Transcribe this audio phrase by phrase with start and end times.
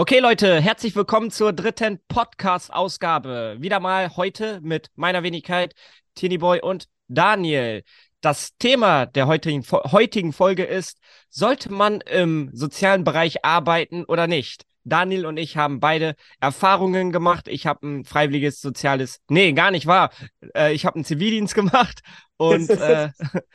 [0.00, 3.56] Okay, Leute, herzlich willkommen zur dritten Podcast-Ausgabe.
[3.58, 5.74] Wieder mal heute mit meiner Wenigkeit,
[6.14, 7.82] Tini Boy und Daniel.
[8.22, 14.64] Das Thema der heutigen, heutigen Folge ist, sollte man im sozialen Bereich arbeiten oder nicht?
[14.84, 17.46] Daniel und ich haben beide Erfahrungen gemacht.
[17.46, 20.12] Ich habe ein freiwilliges soziales, nee, gar nicht wahr.
[20.54, 22.00] Äh, ich habe einen Zivildienst gemacht
[22.38, 23.10] und äh,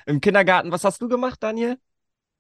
[0.06, 0.72] im Kindergarten.
[0.72, 1.80] Was hast du gemacht, Daniel?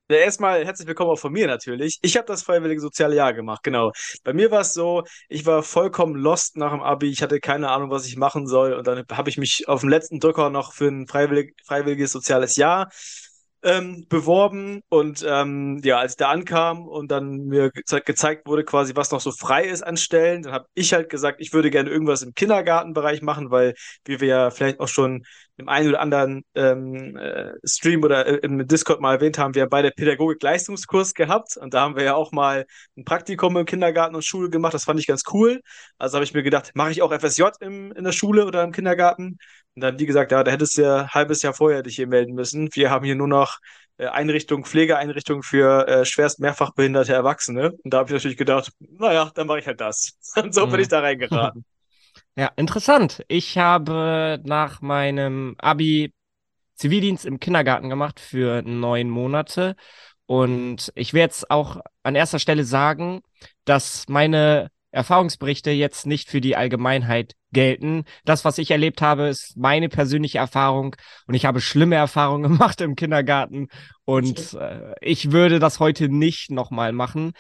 [0.08, 1.98] Ja, erstmal herzlich willkommen auch von mir natürlich.
[2.04, 3.92] Ich habe das freiwillige soziale Jahr gemacht, genau.
[4.24, 7.10] Bei mir war es so, ich war vollkommen lost nach dem Abi.
[7.10, 8.74] Ich hatte keine Ahnung, was ich machen soll.
[8.74, 12.56] Und dann habe ich mich auf dem letzten Drücker noch für ein freiwillig, freiwilliges soziales
[12.56, 12.90] Jahr
[13.64, 18.64] ähm, beworben und ähm, ja, als ich da ankam und dann mir ge gezeigt wurde,
[18.64, 21.72] quasi, was noch so frei ist an Stellen, dann habe ich halt gesagt, ich würde
[21.72, 23.74] gerne irgendwas im Kindergartenbereich machen, weil,
[24.06, 25.24] wie wir ja vielleicht auch schon
[25.58, 29.64] im einen oder anderen ähm, äh, Stream oder äh, im Discord mal erwähnt haben, wir
[29.64, 32.66] haben beide Pädagogik-Leistungskurs gehabt und da haben wir ja auch mal
[32.98, 34.74] ein Praktikum im Kindergarten und Schule gemacht.
[34.74, 35.62] Das fand ich ganz cool.
[35.98, 38.72] Also habe ich mir gedacht, mache ich auch FSJ im, in der Schule oder im
[38.72, 39.38] Kindergarten?
[39.76, 42.08] Und dann, wie gesagt, ja, da hättest du ja ein halbes Jahr vorher dich hier
[42.08, 42.70] melden müssen.
[42.74, 43.60] Wir haben hier nur noch
[43.98, 47.72] äh, Einrichtung, Pflegeeinrichtung für äh, schwerst mehrfach behinderte Erwachsene.
[47.72, 50.18] Und da habe ich natürlich gedacht, naja, dann mache ich halt das.
[50.36, 50.72] Und so mhm.
[50.72, 51.66] bin ich da reingeraten.
[52.38, 53.24] Ja, interessant.
[53.30, 56.14] Ich habe nach meinem Abi
[56.76, 59.76] Zivildienst im Kindergarten gemacht für neun Monate.
[60.26, 63.22] Und ich werde jetzt auch an erster Stelle sagen,
[63.64, 68.04] dass meine Erfahrungsberichte jetzt nicht für die Allgemeinheit gelten.
[68.26, 70.96] Das, was ich erlebt habe, ist meine persönliche Erfahrung
[71.28, 73.70] und ich habe schlimme Erfahrungen gemacht im Kindergarten
[74.06, 77.34] und äh, ich würde das heute nicht nochmal machen.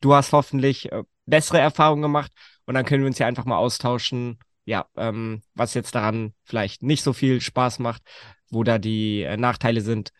[0.00, 2.32] Du hast hoffentlich äh, bessere Erfahrungen gemacht
[2.66, 6.82] und dann können wir uns ja einfach mal austauschen, ja, ähm, was jetzt daran vielleicht
[6.82, 8.02] nicht so viel Spaß macht,
[8.50, 10.12] wo da die äh, Nachteile sind.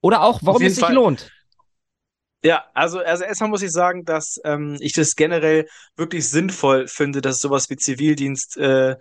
[0.00, 0.94] Oder auch, warum es sich Fall.
[0.94, 1.30] lohnt.
[2.44, 7.20] Ja, also, also erstmal muss ich sagen, dass ähm, ich das generell wirklich sinnvoll finde,
[7.20, 8.96] dass es sowas wie Zivildienst äh,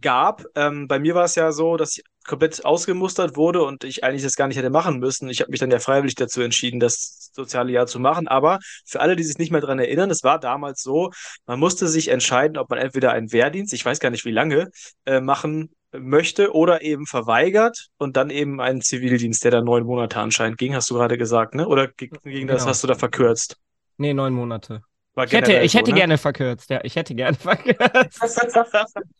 [0.00, 0.44] gab.
[0.54, 4.22] Ähm, bei mir war es ja so, dass ich komplett ausgemustert wurde und ich eigentlich
[4.22, 5.28] das gar nicht hätte machen müssen.
[5.28, 8.28] Ich habe mich dann ja freiwillig dazu entschieden, das soziale Jahr zu machen.
[8.28, 11.10] Aber für alle, die sich nicht mehr daran erinnern, es war damals so,
[11.46, 14.70] man musste sich entscheiden, ob man entweder einen Wehrdienst, ich weiß gar nicht wie lange,
[15.06, 20.20] äh, machen möchte oder eben verweigert und dann eben einen Zivildienst, der da neun Monate
[20.20, 21.66] anscheinend ging, hast du gerade gesagt, ne?
[21.66, 22.52] Oder ging genau.
[22.52, 23.56] das, hast du da verkürzt?
[23.96, 24.82] Nee, neun Monate.
[25.24, 25.98] Ich hätte, ich hätte so, ne?
[25.98, 28.20] gerne verkürzt, ja, ich hätte gerne verkürzt.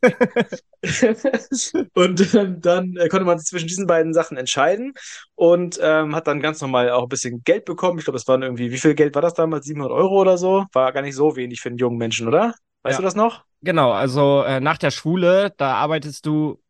[1.94, 4.94] und ähm, dann äh, konnte man sich zwischen diesen beiden Sachen entscheiden
[5.34, 7.98] und ähm, hat dann ganz normal auch ein bisschen Geld bekommen.
[7.98, 9.66] Ich glaube, es waren irgendwie, wie viel Geld war das damals?
[9.66, 10.66] 700 Euro oder so?
[10.72, 12.54] War gar nicht so wenig für einen jungen Menschen, oder?
[12.82, 12.98] Weißt ja.
[12.98, 13.44] du das noch?
[13.62, 16.62] Genau, also äh, nach der Schule, da arbeitest du,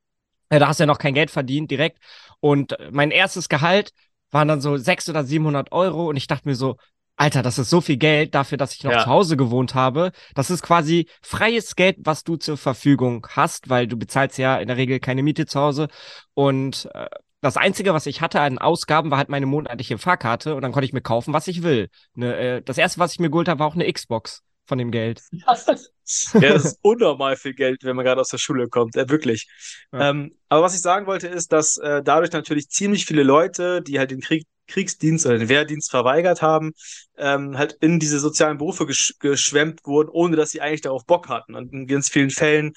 [0.49, 1.99] äh, da hast du ja noch kein Geld verdient direkt.
[2.41, 3.93] Und mein erstes Gehalt
[4.31, 6.77] waren dann so 600 oder 700 Euro und ich dachte mir so,
[7.21, 9.01] Alter, das ist so viel Geld dafür, dass ich noch ja.
[9.01, 10.11] zu Hause gewohnt habe.
[10.35, 14.69] Das ist quasi freies Geld, was du zur Verfügung hast, weil du bezahlst ja in
[14.69, 15.89] der Regel keine Miete zu Hause.
[16.33, 17.11] Und äh,
[17.43, 20.87] das Einzige, was ich hatte an Ausgaben, war halt meine monatliche Fahrkarte und dann konnte
[20.87, 21.91] ich mir kaufen, was ich will.
[22.15, 24.93] Ne, äh, das erste, was ich mir geholt habe, war auch eine Xbox von dem
[24.93, 25.21] Geld.
[26.35, 29.49] ja, das ist unnormal viel Geld, wenn man gerade aus der Schule kommt, äh, wirklich.
[29.93, 30.11] Ja.
[30.11, 33.99] Ähm, aber was ich sagen wollte, ist, dass äh, dadurch natürlich ziemlich viele Leute, die
[33.99, 36.71] halt den Krieg Kriegsdienst oder den Wehrdienst verweigert haben,
[37.19, 41.29] ähm, halt in diese sozialen Berufe gesch geschwemmt wurden, ohne dass sie eigentlich darauf Bock
[41.29, 41.57] hatten.
[41.57, 42.75] Und in ganz vielen Fällen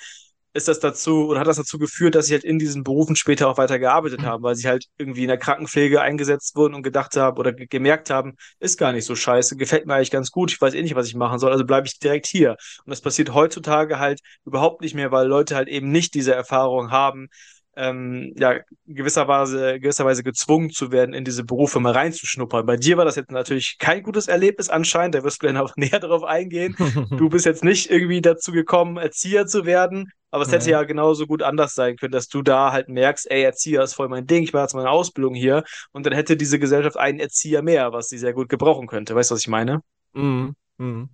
[0.53, 3.49] ist das dazu oder hat das dazu geführt, dass sie halt in diesen Berufen später
[3.49, 4.25] auch weiter gearbeitet mhm.
[4.25, 7.67] haben, weil sie halt irgendwie in der Krankenpflege eingesetzt wurden und gedacht haben oder ge
[7.67, 10.81] gemerkt haben, ist gar nicht so scheiße, gefällt mir eigentlich ganz gut, ich weiß eh
[10.83, 12.51] nicht, was ich machen soll, also bleibe ich direkt hier.
[12.85, 16.91] Und das passiert heutzutage halt überhaupt nicht mehr, weil Leute halt eben nicht diese Erfahrung
[16.91, 17.29] haben,
[17.75, 22.65] ähm, ja, gewisserweise, gewisserweise gezwungen zu werden, in diese Berufe mal reinzuschnuppern.
[22.65, 25.75] Bei dir war das jetzt natürlich kein gutes Erlebnis anscheinend, da wirst du gleich noch
[25.75, 26.75] näher darauf eingehen.
[27.09, 31.27] du bist jetzt nicht irgendwie dazu gekommen, Erzieher zu werden, aber es hätte ja genauso
[31.27, 34.41] gut anders sein können, dass du da halt merkst, ey, Erzieher ist voll mein Ding,
[34.41, 38.09] ich mache jetzt meine Ausbildung hier und dann hätte diese Gesellschaft einen Erzieher mehr, was
[38.09, 39.13] sie sehr gut gebrauchen könnte.
[39.13, 39.81] Weißt du, was ich meine?
[40.13, 40.55] Mhm.
[40.79, 41.09] Mhm.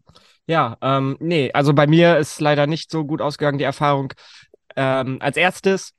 [0.48, 4.14] Ja, ähm, nee, also bei mir ist leider nicht so gut ausgegangen, die Erfahrung.
[4.78, 5.94] Ähm, als erstes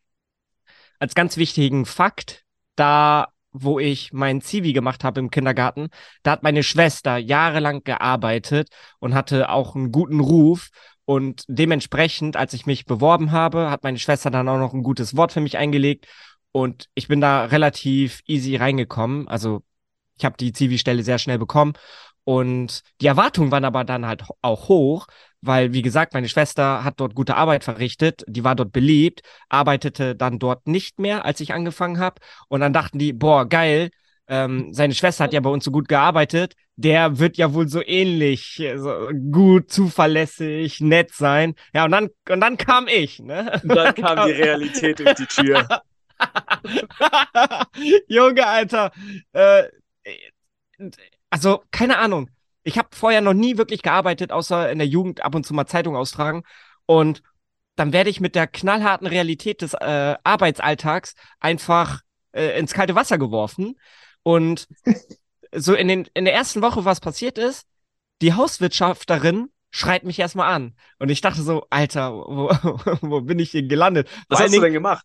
[0.99, 2.45] als ganz wichtigen Fakt,
[2.77, 5.89] da wo ich mein Zivi gemacht habe im Kindergarten,
[6.23, 8.69] da hat meine Schwester jahrelang gearbeitet
[9.01, 10.69] und hatte auch einen guten Ruf.
[11.11, 15.17] Und dementsprechend, als ich mich beworben habe, hat meine Schwester dann auch noch ein gutes
[15.17, 16.07] Wort für mich eingelegt.
[16.53, 19.27] Und ich bin da relativ easy reingekommen.
[19.27, 19.65] Also
[20.17, 21.73] ich habe die Zivi-Stelle sehr schnell bekommen.
[22.23, 25.09] Und die Erwartungen waren aber dann halt auch hoch,
[25.41, 30.15] weil, wie gesagt, meine Schwester hat dort gute Arbeit verrichtet, die war dort beliebt, arbeitete
[30.15, 32.21] dann dort nicht mehr, als ich angefangen habe.
[32.47, 33.91] Und dann dachten die, boah, geil,
[34.31, 37.83] ähm, seine Schwester hat ja bei uns so gut gearbeitet, der wird ja wohl so
[37.85, 41.57] ähnlich, so gut, zuverlässig, nett sein.
[41.75, 43.61] Ja, und dann, und dann kam ich, ne?
[43.65, 45.67] Und dann kam die Realität durch die Tür.
[48.07, 48.93] Junge, Alter.
[49.33, 49.65] Äh,
[51.29, 52.31] also, keine Ahnung.
[52.63, 55.67] Ich habe vorher noch nie wirklich gearbeitet, außer in der Jugend ab und zu mal
[55.67, 56.45] Zeitung austragen.
[56.87, 57.21] Und
[57.75, 63.19] dann werde ich mit der knallharten Realität des äh, Arbeitsalltags einfach äh, ins kalte Wasser
[63.19, 63.75] geworfen.
[64.23, 64.69] Und
[65.55, 67.67] so in, den, in der ersten Woche, was passiert ist,
[68.23, 70.75] die Hauswirtschafterin schreit mich erstmal an.
[70.99, 72.51] Und ich dachte so, Alter, wo,
[73.01, 74.09] wo bin ich hier gelandet?
[74.29, 75.05] Was Vor hast du denn gemacht?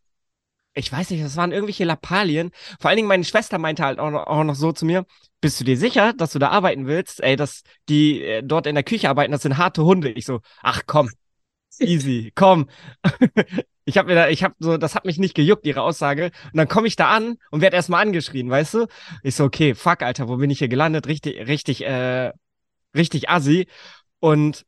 [0.78, 2.52] Ich weiß nicht, das waren irgendwelche Lappalien.
[2.82, 5.06] Vor allen Dingen meine Schwester meinte halt auch noch, auch noch so zu mir,
[5.40, 7.24] bist du dir sicher, dass du da arbeiten willst?
[7.24, 10.10] Ey, dass die äh, dort in der Küche arbeiten, das sind harte Hunde.
[10.10, 11.10] Ich so, ach komm,
[11.80, 12.68] easy, komm.
[13.86, 16.32] Ich habe mir da, ich habe so, das hat mich nicht gejuckt, ihre Aussage.
[16.46, 18.88] Und dann komme ich da an und werde erstmal angeschrien, weißt du?
[19.24, 21.08] Ich so, okay, fuck, Alter, wo bin ich hier gelandet?
[21.08, 22.32] Richtig, richtig, äh,
[22.96, 23.68] richtig assi.
[24.20, 24.66] Und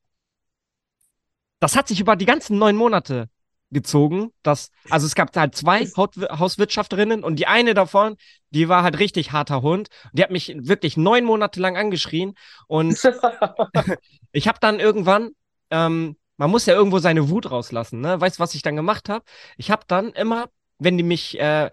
[1.60, 3.28] das hat sich über die ganzen neun Monate
[3.72, 4.32] gezogen.
[4.44, 8.16] Das, also es gab halt zwei Hauswirtschafterinnen und die eine davon,
[8.52, 9.90] die war halt richtig harter Hund.
[10.14, 12.36] Die hat mich wirklich neun Monate lang angeschrien.
[12.68, 12.98] Und
[14.32, 15.32] ich habe dann irgendwann
[15.72, 18.20] ähm, man muss ja irgendwo seine Wut rauslassen, ne?
[18.22, 19.26] Weißt du, was ich dann gemacht habe?
[19.58, 20.50] Ich habe dann immer,
[20.80, 21.70] wenn die mich, äh,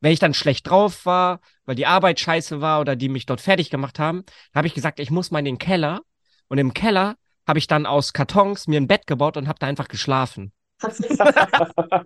[0.00, 3.40] wenn ich dann schlecht drauf war, weil die Arbeit scheiße war oder die mich dort
[3.40, 4.24] fertig gemacht haben,
[4.54, 6.02] habe ich gesagt, ich muss mal in den Keller.
[6.48, 7.16] Und im Keller
[7.46, 10.52] habe ich dann aus Kartons mir ein Bett gebaut und habe da einfach geschlafen.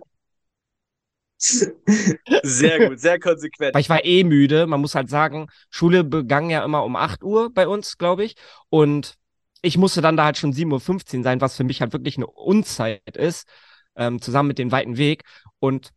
[1.39, 3.73] sehr gut, sehr konsequent.
[3.73, 4.67] Weil ich war eh müde.
[4.67, 8.35] Man muss halt sagen, Schule begann ja immer um 8 Uhr bei uns, glaube ich.
[8.69, 9.18] Und
[9.61, 12.27] ich musste dann da halt schon 7.15 Uhr sein, was für mich halt wirklich eine
[12.27, 13.47] Unzeit ist,
[13.95, 15.23] ähm, zusammen mit dem weiten Weg.
[15.59, 15.91] Und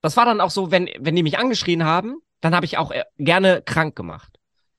[0.00, 2.90] das war dann auch so, wenn, wenn die mich angeschrien haben, dann habe ich auch
[2.90, 4.38] äh, gerne krank gemacht.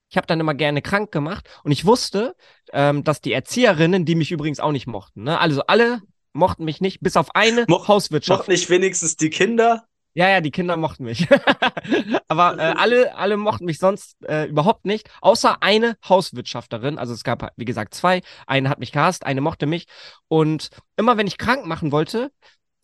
[0.10, 2.36] Ich habe dann immer gerne krank gemacht und ich wusste,
[2.72, 5.38] ähm, dass die Erzieherinnen, die mich übrigens auch nicht mochten, ne?
[5.40, 8.40] also alle mochten mich nicht, bis auf eine Mo Hauswirtschaft.
[8.42, 9.88] Mochten nicht wenigstens die Kinder?
[10.18, 11.28] Ja, ja, die Kinder mochten mich.
[12.28, 16.98] Aber äh, alle, alle mochten mich sonst äh, überhaupt nicht, außer eine Hauswirtschafterin.
[16.98, 18.24] Also es gab, wie gesagt, zwei.
[18.48, 19.86] Eine hat mich gehasst, eine mochte mich.
[20.28, 22.32] Und immer wenn ich krank machen wollte,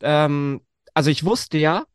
[0.04, 0.62] ähm,
[0.94, 1.86] also ich wusste ja,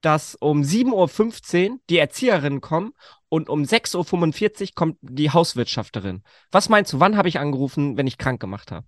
[0.00, 2.94] dass um 7.15 Uhr die Erzieherinnen kommen
[3.28, 6.22] und um 6.45 Uhr kommt die Hauswirtschafterin.
[6.50, 8.86] Was meinst du, wann habe ich angerufen, wenn ich krank gemacht habe?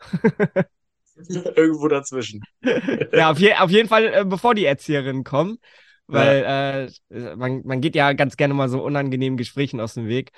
[1.56, 2.42] Irgendwo dazwischen.
[3.12, 5.58] ja, auf, je, auf jeden Fall, äh, bevor die Erzieherinnen kommen.
[6.06, 7.16] Weil ja.
[7.16, 10.32] äh, man, man geht ja ganz gerne mal so unangenehmen Gesprächen aus dem Weg.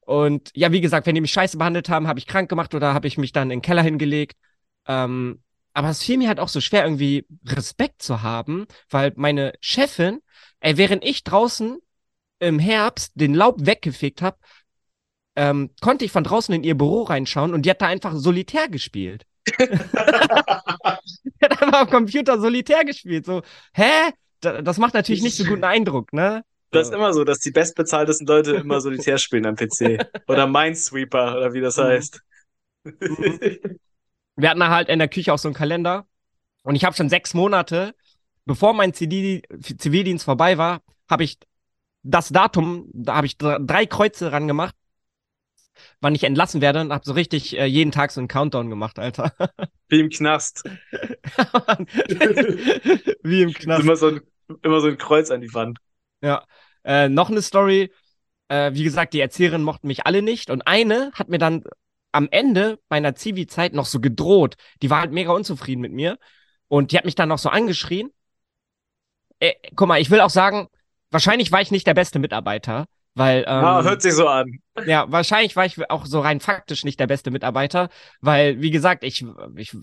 [0.00, 2.92] Und ja, wie gesagt, wenn die mich scheiße behandelt haben, habe ich krank gemacht oder
[2.92, 4.36] habe ich mich dann in den Keller hingelegt.
[4.86, 5.42] Ähm,
[5.72, 10.20] aber es fiel mir halt auch so schwer, irgendwie Respekt zu haben, weil meine Chefin,
[10.58, 11.78] ey, während ich draußen
[12.40, 14.38] im Herbst den Laub weggefegt habe,
[15.36, 18.68] ähm, konnte ich von draußen in ihr Büro reinschauen und die hat da einfach solitär
[18.68, 19.26] gespielt.
[19.58, 20.98] er
[21.42, 23.26] hat einfach am Computer Solitär gespielt.
[23.26, 23.42] So,
[23.74, 24.12] hä?
[24.40, 26.44] Das macht natürlich nicht so guten Eindruck, ne?
[26.70, 29.98] Das ist immer so, dass die bestbezahltesten Leute immer Solitär spielen am PC.
[30.28, 31.82] Oder Minesweeper, oder wie das mhm.
[31.82, 32.20] heißt.
[34.36, 36.06] Wir hatten halt in der Küche auch so einen Kalender.
[36.62, 37.94] Und ich habe schon sechs Monate,
[38.44, 41.38] bevor mein Zivildienst vorbei war, habe ich
[42.02, 44.74] das Datum, da habe ich drei Kreuze ran gemacht
[46.00, 48.98] wann ich entlassen werde und habe so richtig äh, jeden Tag so einen Countdown gemacht,
[48.98, 49.32] Alter.
[49.88, 50.64] Wie im Knast.
[53.22, 53.82] Wie im Knast.
[53.82, 54.20] Immer so, ein,
[54.62, 55.78] immer so ein Kreuz an die Wand.
[56.22, 56.44] Ja.
[56.84, 57.92] Äh, noch eine Story.
[58.48, 61.64] Äh, wie gesagt, die Erzieherinnen mochten mich alle nicht und eine hat mir dann
[62.12, 64.56] am Ende meiner Zivi-Zeit noch so gedroht.
[64.82, 66.18] Die war halt mega unzufrieden mit mir
[66.68, 68.10] und die hat mich dann noch so angeschrien.
[69.38, 70.68] Äh, guck mal, ich will auch sagen,
[71.10, 74.60] wahrscheinlich war ich nicht der beste Mitarbeiter, weil, ähm, ah, hört sich so an.
[74.86, 77.88] Ja, wahrscheinlich war ich auch so rein faktisch nicht der beste Mitarbeiter,
[78.20, 79.24] weil, wie gesagt, ich,
[79.56, 79.76] ich,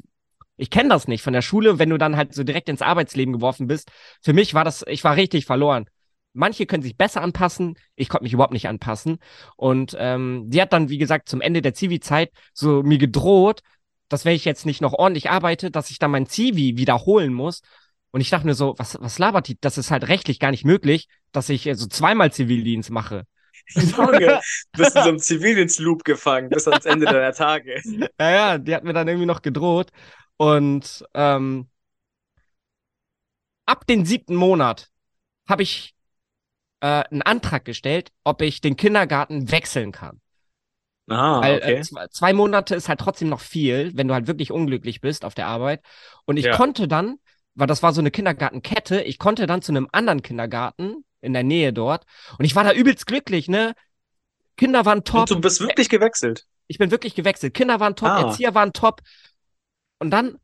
[0.55, 3.33] ich kenne das nicht von der Schule, wenn du dann halt so direkt ins Arbeitsleben
[3.33, 3.91] geworfen bist.
[4.21, 5.85] Für mich war das, ich war richtig verloren.
[6.33, 9.17] Manche können sich besser anpassen, ich konnte mich überhaupt nicht anpassen.
[9.55, 13.61] Und ähm, die hat dann, wie gesagt, zum Ende der Zivi-Zeit so mir gedroht,
[14.09, 17.61] dass wenn ich jetzt nicht noch ordentlich arbeite, dass ich dann mein Zivi wiederholen muss.
[18.17, 19.59] Und ich dachte mir so, was, was labert die?
[19.61, 23.27] Das ist halt rechtlich gar nicht möglich, dass ich so zweimal Zivildienst mache.
[23.75, 27.79] Junge, bist in so einem Zivildienst-Loop gefangen bis ans Ende deiner Tage.
[28.19, 29.91] Ja, ja, die hat mir dann irgendwie noch gedroht.
[30.35, 31.69] Und ähm,
[33.67, 34.89] ab dem siebten Monat
[35.47, 35.93] habe ich
[36.79, 40.21] äh, einen Antrag gestellt, ob ich den Kindergarten wechseln kann.
[41.07, 41.73] Ah, Weil, okay.
[41.75, 45.35] Äh, zwei Monate ist halt trotzdem noch viel, wenn du halt wirklich unglücklich bist auf
[45.35, 45.83] der Arbeit.
[46.25, 46.57] Und ich ja.
[46.57, 47.19] konnte dann
[47.57, 49.01] weil das war so eine Kindergartenkette.
[49.01, 52.05] Ich konnte dann zu einem anderen Kindergarten, in der Nähe dort.
[52.37, 53.73] Und ich war da übelst glücklich, ne?
[54.55, 55.21] Kinder waren top.
[55.21, 56.45] Und du bist wirklich gewechselt.
[56.67, 57.55] Ich bin wirklich gewechselt.
[57.55, 58.21] Kinder waren top, ah.
[58.21, 59.01] Erzieher waren top.
[59.99, 60.37] Und dann,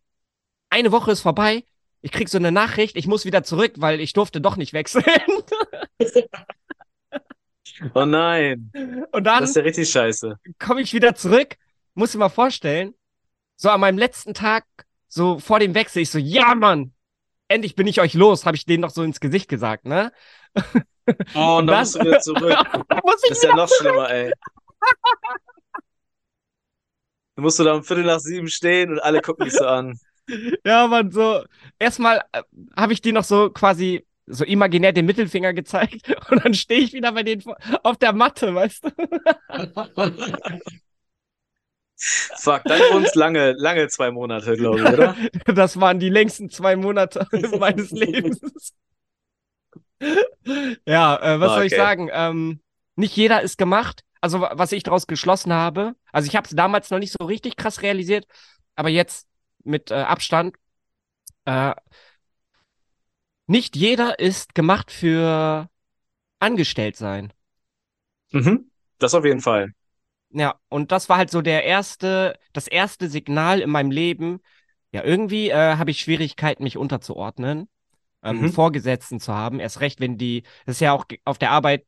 [0.72, 1.65] eine Woche ist vorbei.
[2.01, 5.05] Ich krieg so eine Nachricht, ich muss wieder zurück, weil ich durfte doch nicht wechseln.
[7.93, 8.72] oh nein.
[9.12, 9.41] Und dann.
[9.41, 10.38] Das ist ja richtig scheiße.
[10.60, 11.55] Komme ich wieder zurück,
[11.93, 12.96] muss dir mal vorstellen,
[13.55, 14.65] so an meinem letzten Tag,
[15.08, 16.92] so vor dem Wechsel, ich so, ja, Mann,
[17.53, 20.12] endlich bin ich euch los, habe ich denen noch so ins Gesicht gesagt, ne?
[21.36, 22.57] Oh, und dann musst du wieder zurück.
[22.88, 23.81] das ist ja noch zurück.
[23.81, 24.31] schlimmer, ey.
[27.36, 30.00] Du musst du da um Viertel nach sieben stehen und alle gucken dich so an.
[30.65, 31.43] Ja, man, so,
[31.79, 32.43] erstmal äh,
[32.77, 36.93] habe ich dir noch so quasi so imaginär den Mittelfinger gezeigt und dann stehe ich
[36.93, 37.43] wieder bei denen
[37.83, 38.89] auf der Matte, weißt du?
[41.95, 45.15] Fuck, dann wurden es lange, lange zwei Monate, glaube ich, oder?
[45.45, 47.27] Das waren die längsten zwei Monate
[47.59, 48.41] meines Lebens.
[50.85, 51.55] ja, äh, was okay.
[51.55, 52.09] soll ich sagen?
[52.12, 52.62] Ähm,
[52.95, 54.03] nicht jeder ist gemacht.
[54.21, 57.57] Also, was ich daraus geschlossen habe, also ich habe es damals noch nicht so richtig
[57.57, 58.25] krass realisiert,
[58.75, 59.27] aber jetzt
[59.63, 60.55] mit äh, Abstand,
[61.45, 61.73] äh,
[63.47, 65.69] nicht jeder ist gemacht für
[66.39, 67.33] angestellt sein.
[68.31, 69.73] Mhm, das auf jeden Fall.
[70.33, 74.39] Ja, und das war halt so der erste, das erste Signal in meinem Leben.
[74.91, 77.69] Ja, irgendwie äh, habe ich Schwierigkeiten, mich unterzuordnen,
[78.23, 78.51] ähm, mhm.
[78.51, 79.59] Vorgesetzten zu haben.
[79.59, 81.85] Erst recht, wenn die, das ist ja auch auf der Arbeit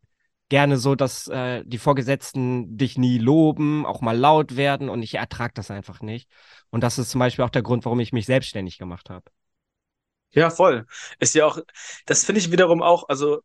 [0.49, 5.15] gerne so, dass äh, die Vorgesetzten dich nie loben, auch mal laut werden und ich
[5.15, 6.29] ertrage das einfach nicht.
[6.69, 9.25] Und das ist zum Beispiel auch der Grund, warum ich mich selbstständig gemacht habe.
[10.31, 10.85] Ja, voll.
[11.19, 11.59] Ist ja auch,
[12.05, 13.41] das finde ich wiederum auch, also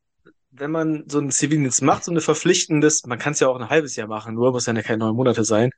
[0.51, 3.69] wenn man so einen Zivildienst macht, so eine verpflichtendes, man kann es ja auch ein
[3.69, 5.71] halbes Jahr machen, nur muss ja keine neun Monate sein.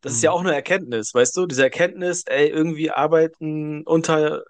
[0.00, 0.16] Das mhm.
[0.16, 0.36] ist ja mhm.
[0.36, 1.46] auch eine Erkenntnis, weißt du?
[1.46, 4.42] Diese Erkenntnis, ey, irgendwie arbeiten unter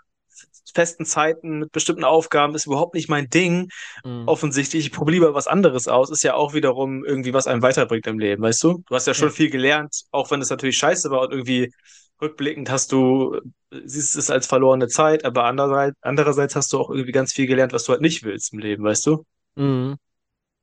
[0.75, 3.69] festen Zeiten mit bestimmten Aufgaben ist überhaupt nicht mein Ding.
[4.05, 4.29] Mhm.
[4.29, 8.07] Offensichtlich, ich probiere lieber was anderes aus, ist ja auch wiederum irgendwie, was einem weiterbringt
[8.07, 8.83] im Leben, weißt du?
[8.87, 9.35] Du hast ja schon ja.
[9.35, 11.73] viel gelernt, auch wenn es natürlich scheiße war und irgendwie
[12.21, 17.13] rückblickend hast du, siehst es als verlorene Zeit, aber andererseits, andererseits hast du auch irgendwie
[17.13, 19.25] ganz viel gelernt, was du halt nicht willst im Leben, weißt du?
[19.57, 19.97] Mhm.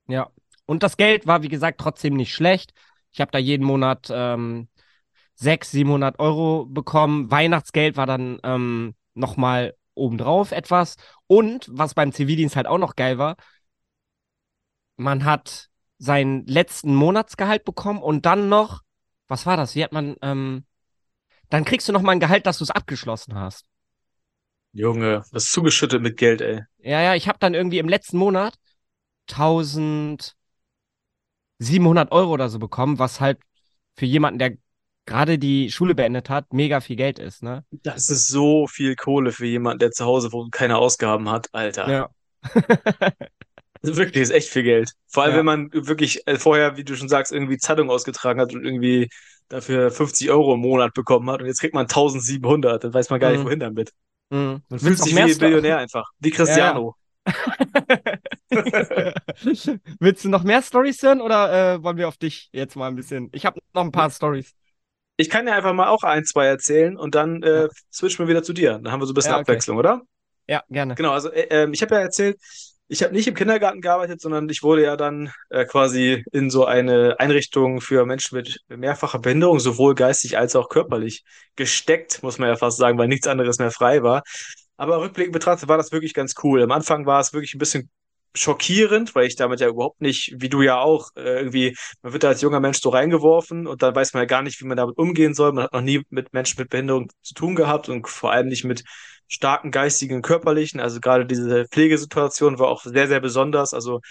[0.08, 0.30] Ja.
[0.66, 2.74] Und das Geld war, wie gesagt, trotzdem nicht schlecht.
[3.12, 4.70] Ich habe da jeden Monat ähm,
[5.36, 7.30] 600, 700 Euro bekommen.
[7.32, 10.96] Weihnachtsgeld war dann ähm, nochmal obendrauf etwas.
[11.28, 13.36] Und was beim Zivildienst halt auch noch geil war,
[14.96, 18.82] man hat seinen letzten Monatsgehalt bekommen und dann noch,
[19.28, 19.76] was war das?
[19.76, 20.66] Wie hat man, ähm,
[21.50, 23.66] dann kriegst du noch mal ein Gehalt, dass du es abgeschlossen hast.
[24.74, 26.62] Junge, das ist zugeschüttet mit Geld, ey.
[26.80, 28.56] Ja, ja, ich habe dann irgendwie im letzten Monat
[29.30, 33.40] 1700 Euro oder so bekommen, was halt
[33.96, 34.58] für jemanden, der
[35.06, 37.66] gerade die Schule beendet hat, mega viel Geld ist, ne?
[37.72, 41.90] Das ist so viel Kohle für jemanden, der zu Hause wohnt, keine Ausgaben hat, Alter.
[41.90, 42.10] Ja.
[43.82, 44.92] wirklich, ist echt viel Geld.
[45.08, 45.40] Vor allem, ja.
[45.40, 49.10] wenn man wirklich äh, vorher, wie du schon sagst, irgendwie Zeitung ausgetragen hat und irgendwie
[49.50, 53.20] dafür 50 Euro im Monat bekommen hat und jetzt kriegt man 1700, dann weiß man
[53.20, 53.36] gar mhm.
[53.36, 53.92] nicht, wohin damit.
[54.30, 54.62] Mhm.
[54.70, 56.10] Man fühlt sich wie Millionär einfach.
[56.20, 56.96] Wie Cristiano.
[60.00, 62.96] Willst du noch mehr Stories hören oder äh, wollen wir auf dich jetzt mal ein
[62.96, 63.30] bisschen?
[63.32, 64.54] Ich habe noch ein paar Stories.
[65.18, 68.44] Ich kann ja einfach mal auch ein, zwei erzählen und dann äh, switchen wir wieder
[68.44, 68.80] zu dir.
[68.80, 69.44] Dann haben wir so ein bisschen ja, okay.
[69.52, 70.02] Abwechslung, oder?
[70.48, 70.96] Ja, gerne.
[70.96, 72.38] Genau, also äh, ähm, ich habe ja erzählt,
[72.88, 76.66] ich habe nicht im Kindergarten gearbeitet, sondern ich wurde ja dann äh, quasi in so
[76.66, 81.24] eine Einrichtung für Menschen mit mehrfacher Behinderung, sowohl geistig als auch körperlich,
[81.56, 84.24] gesteckt, muss man ja fast sagen, weil nichts anderes mehr frei war.
[84.78, 86.64] Aber rückblickend betrachtet war das wirklich ganz cool.
[86.64, 87.90] Am Anfang war es wirklich ein bisschen
[88.36, 92.24] schockierend, weil ich damit ja überhaupt nicht, wie du ja auch, äh, irgendwie, man wird
[92.24, 94.78] da als junger Mensch so reingeworfen und dann weiß man ja gar nicht, wie man
[94.78, 95.54] damit umgehen soll.
[95.54, 98.64] Man hat noch nie mit Menschen mit Behinderung zu tun gehabt und vor allem nicht
[98.64, 98.84] mit
[99.28, 100.80] starken geistigen, körperlichen.
[100.80, 103.74] Also gerade diese Pflegesituation war auch sehr, sehr besonders.
[103.74, 104.02] Also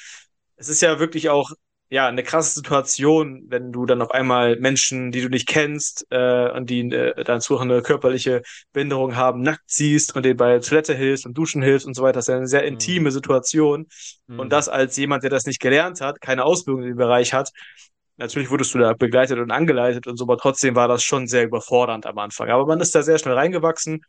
[0.56, 1.50] es ist ja wirklich auch
[1.92, 6.50] ja, eine krasse Situation, wenn du dann auf einmal Menschen, die du nicht kennst äh,
[6.50, 8.40] und die äh, dann zu eine körperliche
[8.72, 12.14] Behinderung haben, nackt siehst und denen bei Toilette hilfst und Duschen hilfst und so weiter.
[12.14, 13.12] Das ist ja eine sehr intime mhm.
[13.12, 13.88] Situation.
[14.26, 14.40] Mhm.
[14.40, 17.50] Und das als jemand, der das nicht gelernt hat, keine Ausbildung in dem Bereich hat,
[18.16, 21.44] natürlich wurdest du da begleitet und angeleitet und so, aber trotzdem war das schon sehr
[21.44, 22.48] überfordernd am Anfang.
[22.48, 24.00] Aber man ist da sehr schnell reingewachsen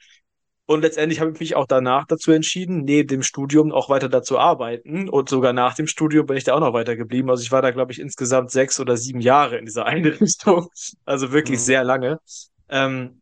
[0.65, 4.39] und letztendlich habe ich mich auch danach dazu entschieden, neben dem Studium auch weiter dazu
[4.39, 5.10] arbeiten.
[5.10, 7.29] Und sogar nach dem Studium bin ich da auch noch weiter geblieben.
[7.29, 10.70] Also ich war da, glaube ich, insgesamt sechs oder sieben Jahre in dieser Einrichtung.
[11.05, 11.63] Also wirklich mhm.
[11.63, 12.20] sehr lange.
[12.70, 13.22] Ähm,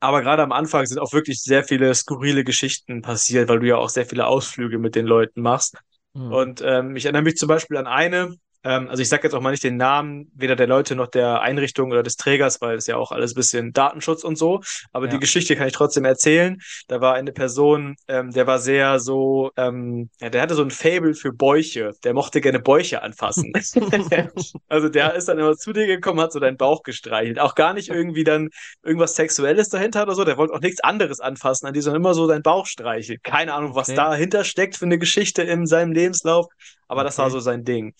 [0.00, 3.76] aber gerade am Anfang sind auch wirklich sehr viele skurrile Geschichten passiert, weil du ja
[3.76, 5.78] auch sehr viele Ausflüge mit den Leuten machst.
[6.12, 6.32] Mhm.
[6.32, 9.40] Und ähm, ich erinnere mich zum Beispiel an eine, Ähm, also ich sage jetzt auch
[9.40, 12.86] mal nicht den Namen weder der Leute noch der Einrichtung oder des Trägers, weil es
[12.86, 14.60] ja auch alles ein bisschen Datenschutz und so.
[14.92, 15.12] Aber ja.
[15.12, 16.60] die Geschichte kann ich trotzdem erzählen.
[16.88, 20.70] Da war eine Person, ähm, der war sehr so, ähm, ja, der hatte so ein
[20.70, 21.92] Fable für Bäuche.
[22.02, 23.52] Der mochte gerne Bäuche anfassen.
[24.68, 27.38] also der ist dann immer zu dir gekommen, hat so deinen Bauch gestreichelt.
[27.38, 28.48] Auch gar nicht irgendwie dann
[28.82, 30.24] irgendwas Sexuelles dahinter oder so.
[30.24, 33.18] Der wollte auch nichts anderes anfassen an die, sondern immer so deinen Bauch streicheln.
[33.22, 33.96] Keine Ahnung, was okay.
[33.96, 36.46] dahinter steckt für eine Geschichte in seinem Lebenslauf.
[36.88, 37.08] Aber okay.
[37.08, 37.94] das war so sein Ding.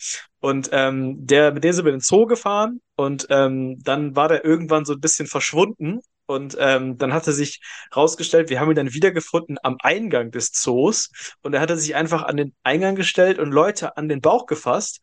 [0.45, 4.29] Und ähm, der, mit dem sind wir in den Zoo gefahren und ähm, dann war
[4.29, 6.01] der irgendwann so ein bisschen verschwunden.
[6.27, 7.63] Und ähm, dann hat er sich
[7.97, 11.11] rausgestellt, wir haben ihn dann wiedergefunden am Eingang des Zoos.
[11.41, 15.01] Und er hatte sich einfach an den Eingang gestellt und Leute an den Bauch gefasst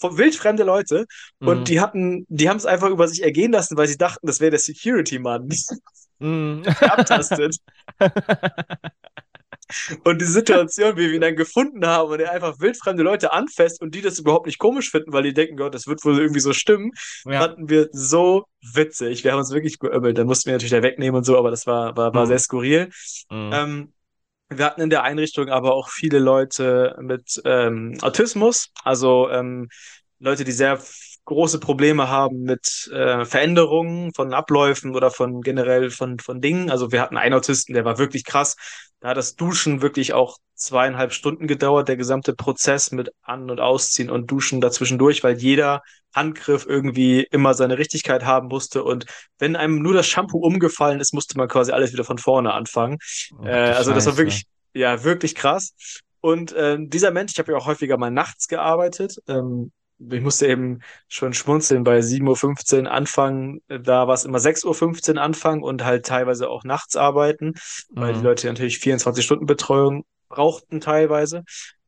[0.00, 1.06] wildfremde Leute
[1.40, 1.64] und mhm.
[1.64, 4.52] die hatten, die haben es einfach über sich ergehen lassen, weil sie dachten, das wäre
[4.52, 5.48] der Security-Mann.
[6.20, 6.64] Mhm.
[6.80, 7.56] Abtastet.
[10.04, 13.80] Und die Situation, wie wir ihn dann gefunden haben und er einfach wildfremde Leute anfasst
[13.82, 16.40] und die das überhaupt nicht komisch finden, weil die denken, Gott, das wird wohl irgendwie
[16.40, 16.92] so stimmen,
[17.24, 17.40] ja.
[17.40, 18.44] fanden wir so
[18.74, 19.24] witzig.
[19.24, 20.18] Wir haben uns wirklich geömmelt.
[20.18, 22.28] Dann mussten wir natürlich da wegnehmen und so, aber das war, war, war mhm.
[22.28, 22.90] sehr skurril.
[23.30, 23.50] Mhm.
[23.52, 23.92] Ähm,
[24.50, 29.68] wir hatten in der Einrichtung aber auch viele Leute mit ähm, Autismus, also ähm,
[30.18, 30.80] Leute, die sehr
[31.28, 36.70] große Probleme haben mit äh, Veränderungen von Abläufen oder von generell von, von Dingen.
[36.70, 38.56] Also wir hatten einen Autisten, der war wirklich krass.
[39.00, 43.60] Da hat das Duschen wirklich auch zweieinhalb Stunden gedauert, der gesamte Prozess mit An- und
[43.60, 45.82] Ausziehen und Duschen dazwischendurch, weil jeder
[46.14, 48.82] Handgriff irgendwie immer seine Richtigkeit haben musste.
[48.82, 49.04] Und
[49.38, 52.96] wenn einem nur das Shampoo umgefallen ist, musste man quasi alles wieder von vorne anfangen.
[53.38, 55.74] Oh, äh, also das war wirklich, ja, wirklich krass.
[56.20, 59.18] Und äh, dieser Mensch, ich habe ja auch häufiger mal nachts gearbeitet.
[59.28, 63.60] Ähm, ich musste eben schon schmunzeln bei 7.15 Uhr anfangen.
[63.68, 67.54] Da war es immer 6.15 Uhr anfangen und halt teilweise auch nachts arbeiten, mhm.
[67.90, 68.24] weil die mhm.
[68.24, 71.44] Leute natürlich 24 Stunden Betreuung brauchten teilweise.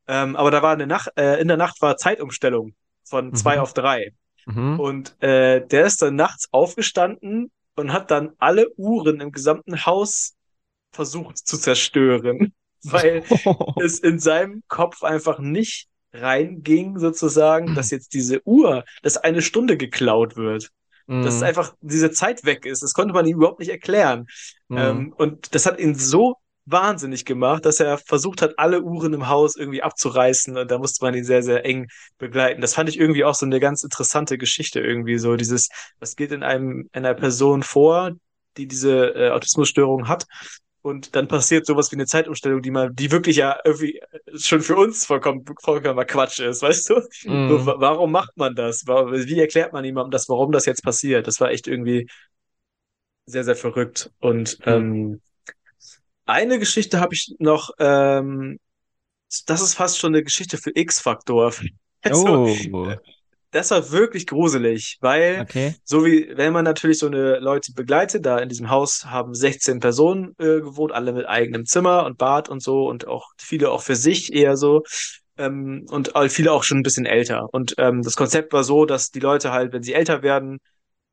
[0.08, 2.74] Ähm, aber da war eine Nacht, äh, in der Nacht war Zeitumstellung
[3.04, 3.34] von mhm.
[3.34, 4.12] zwei auf drei.
[4.46, 4.80] Mhm.
[4.80, 10.34] Und äh, der ist dann nachts aufgestanden und hat dann alle Uhren im gesamten Haus
[10.92, 12.52] versucht zu zerstören,
[12.82, 13.22] weil
[13.82, 19.76] es in seinem Kopf einfach nicht reinging, sozusagen, dass jetzt diese Uhr, dass eine Stunde
[19.76, 20.70] geklaut wird.
[21.06, 21.24] Mhm.
[21.24, 22.82] Dass einfach diese Zeit weg ist.
[22.82, 24.26] Das konnte man ihm überhaupt nicht erklären.
[24.68, 24.78] Mhm.
[24.78, 26.36] Ähm, und das hat ihn so
[26.66, 31.04] wahnsinnig gemacht, dass er versucht hat, alle Uhren im Haus irgendwie abzureißen und da musste
[31.04, 32.60] man ihn sehr, sehr eng begleiten.
[32.60, 35.68] Das fand ich irgendwie auch so eine ganz interessante Geschichte irgendwie so dieses,
[35.98, 38.12] was geht in einem, in einer Person vor,
[38.56, 40.26] die diese äh, Autismusstörung hat
[40.82, 44.00] und dann passiert sowas wie eine Zeitumstellung, die man, die wirklich ja irgendwie
[44.34, 46.94] schon für uns vollkommen, vollkommen Quatsch ist, weißt du?
[47.24, 47.48] Mm.
[47.48, 48.86] So, warum macht man das?
[48.86, 51.26] Wie erklärt man jemandem das, warum das jetzt passiert?
[51.26, 52.08] Das war echt irgendwie
[53.26, 54.10] sehr, sehr verrückt.
[54.20, 54.68] Und mm.
[54.68, 55.20] ähm,
[56.24, 58.58] eine Geschichte habe ich noch, ähm,
[59.46, 61.52] das ist fast schon eine Geschichte für X-Faktor.
[62.02, 62.94] Also, oh
[63.50, 65.74] das war wirklich gruselig, weil okay.
[65.84, 69.80] so wie, wenn man natürlich so eine Leute begleitet, da in diesem Haus haben 16
[69.80, 73.82] Personen äh, gewohnt, alle mit eigenem Zimmer und Bad und so und auch viele auch
[73.82, 74.82] für sich eher so
[75.36, 77.48] ähm, und viele auch schon ein bisschen älter.
[77.52, 80.58] Und ähm, das Konzept war so, dass die Leute halt, wenn sie älter werden,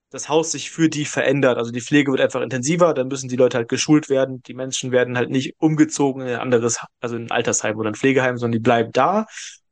[0.09, 1.57] das Haus sich für die verändert.
[1.57, 4.41] Also die Pflege wird einfach intensiver, dann müssen die Leute halt geschult werden.
[4.43, 7.95] Die Menschen werden halt nicht umgezogen in ein anderes, also in ein Altersheim oder ein
[7.95, 9.25] Pflegeheim, sondern die bleiben da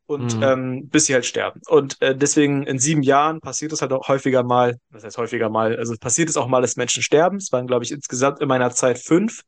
[0.06, 0.42] und mhm.
[0.42, 1.60] ähm, bis sie halt sterben.
[1.66, 5.50] Und äh, deswegen in sieben Jahren passiert es halt auch häufiger mal, das heißt häufiger
[5.50, 7.36] mal, also passiert es auch mal, dass Menschen sterben.
[7.36, 9.42] Es waren, glaube ich, insgesamt in meiner Zeit fünf.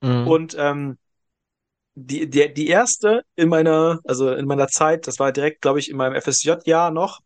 [0.00, 0.26] Mhm.
[0.26, 0.98] Und ähm,
[1.94, 5.90] die, die, die erste in meiner, also in meiner Zeit, das war direkt, glaube ich,
[5.90, 7.20] in meinem FSJ-Jahr noch,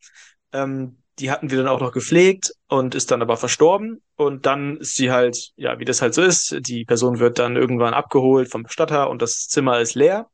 [0.52, 4.02] ähm, die hatten wir dann auch noch gepflegt und ist dann aber verstorben.
[4.16, 7.56] Und dann ist sie halt, ja, wie das halt so ist, die Person wird dann
[7.56, 10.28] irgendwann abgeholt vom Bestatter und das Zimmer ist leer.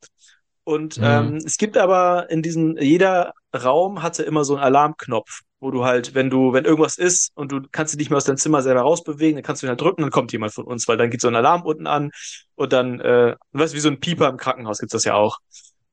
[0.63, 1.03] Und mhm.
[1.03, 5.83] ähm, es gibt aber in diesem, jeder Raum hatte immer so einen Alarmknopf, wo du
[5.85, 8.61] halt, wenn du, wenn irgendwas ist und du kannst dich nicht mehr aus deinem Zimmer
[8.61, 11.09] selber rausbewegen, dann kannst du ihn halt drücken, dann kommt jemand von uns, weil dann
[11.09, 12.11] geht so ein Alarm unten an
[12.55, 15.39] und dann, äh, du weißt, wie so ein Pieper im Krankenhaus gibt's das ja auch.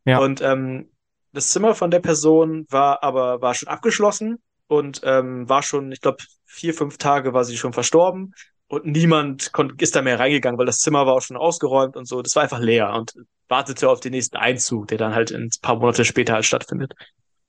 [0.04, 0.18] Ja.
[0.18, 0.90] Und ähm,
[1.32, 6.00] das Zimmer von der Person war aber, war schon abgeschlossen und ähm, war schon, ich
[6.00, 8.34] glaube, vier, fünf Tage war sie schon verstorben
[8.68, 12.22] und niemand ist da mehr reingegangen, weil das Zimmer war auch schon ausgeräumt und so.
[12.22, 13.14] Das war einfach leer und
[13.48, 16.94] wartete auf den nächsten Einzug, der dann halt ein paar Monate später halt stattfindet.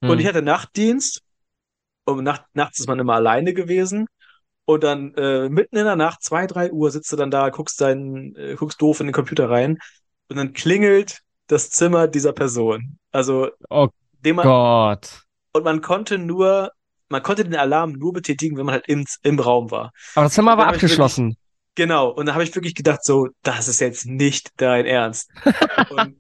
[0.02, 0.10] Hm.
[0.10, 1.22] Und ich hatte Nachtdienst
[2.06, 4.08] und nacht, nachts ist man immer alleine gewesen.
[4.66, 7.82] Und dann äh, mitten in der Nacht, zwei, drei Uhr, sitzt du dann da, guckst
[7.82, 9.80] dein, äh, guckst doof in den Computer rein
[10.30, 13.00] und dann klingelt das Zimmer dieser Person.
[13.12, 13.90] Also, oh
[14.24, 15.24] man, Gott.
[15.54, 16.72] Und man konnte nur
[17.10, 19.92] man konnte den Alarm nur betätigen, wenn man halt im, im Raum war.
[20.16, 21.36] Aber das Zimmer war abgeschlossen.
[21.80, 22.10] Genau.
[22.10, 25.32] Und da habe ich wirklich gedacht, so, das ist jetzt nicht dein Ernst.
[25.92, 26.18] und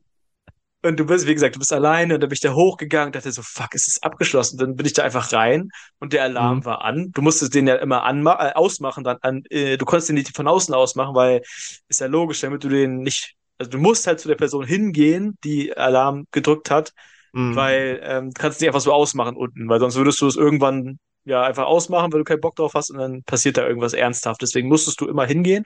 [0.81, 3.29] Und du bist, wie gesagt, du bist alleine und dann bin ich da hochgegangen, dachte
[3.29, 4.57] so, fuck, ist es abgeschlossen?
[4.57, 5.69] Dann bin ich da einfach rein
[5.99, 6.65] und der Alarm mhm.
[6.65, 7.11] war an.
[7.11, 10.33] Du musstest den ja immer anma äh, ausmachen, dann an, äh, du konntest den nicht
[10.33, 11.41] von außen ausmachen, weil
[11.89, 15.37] ist ja logisch, damit du den nicht, also du musst halt zu der Person hingehen,
[15.43, 16.93] die Alarm gedrückt hat,
[17.33, 17.57] mhm.
[17.57, 20.37] weil ähm, du kannst es nicht einfach so ausmachen unten, weil sonst würdest du es
[20.37, 23.93] irgendwann ja einfach ausmachen, weil du keinen Bock drauf hast und dann passiert da irgendwas
[23.93, 24.41] ernsthaft.
[24.41, 25.63] Deswegen musstest du immer hingehen.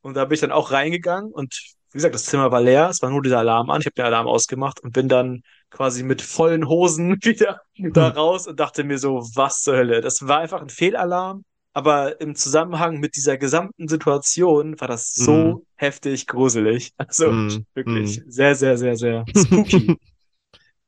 [0.00, 3.00] Und da bin ich dann auch reingegangen und wie gesagt, das Zimmer war leer, es
[3.00, 3.80] war nur dieser Alarm an.
[3.80, 8.46] Ich habe den Alarm ausgemacht und bin dann quasi mit vollen Hosen wieder da raus
[8.46, 10.00] und dachte mir so, was zur Hölle.
[10.00, 15.32] Das war einfach ein Fehlalarm, aber im Zusammenhang mit dieser gesamten Situation war das so
[15.32, 15.62] mm.
[15.76, 16.92] heftig gruselig.
[16.96, 17.64] Also mm.
[17.74, 18.30] wirklich mm.
[18.30, 19.96] sehr, sehr, sehr, sehr spooky.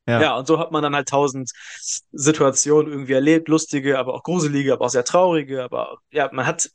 [0.07, 0.21] ja.
[0.21, 1.51] ja, und so hat man dann halt tausend
[2.13, 6.71] Situationen irgendwie erlebt, lustige, aber auch gruselige, aber auch sehr traurige, aber ja, man hat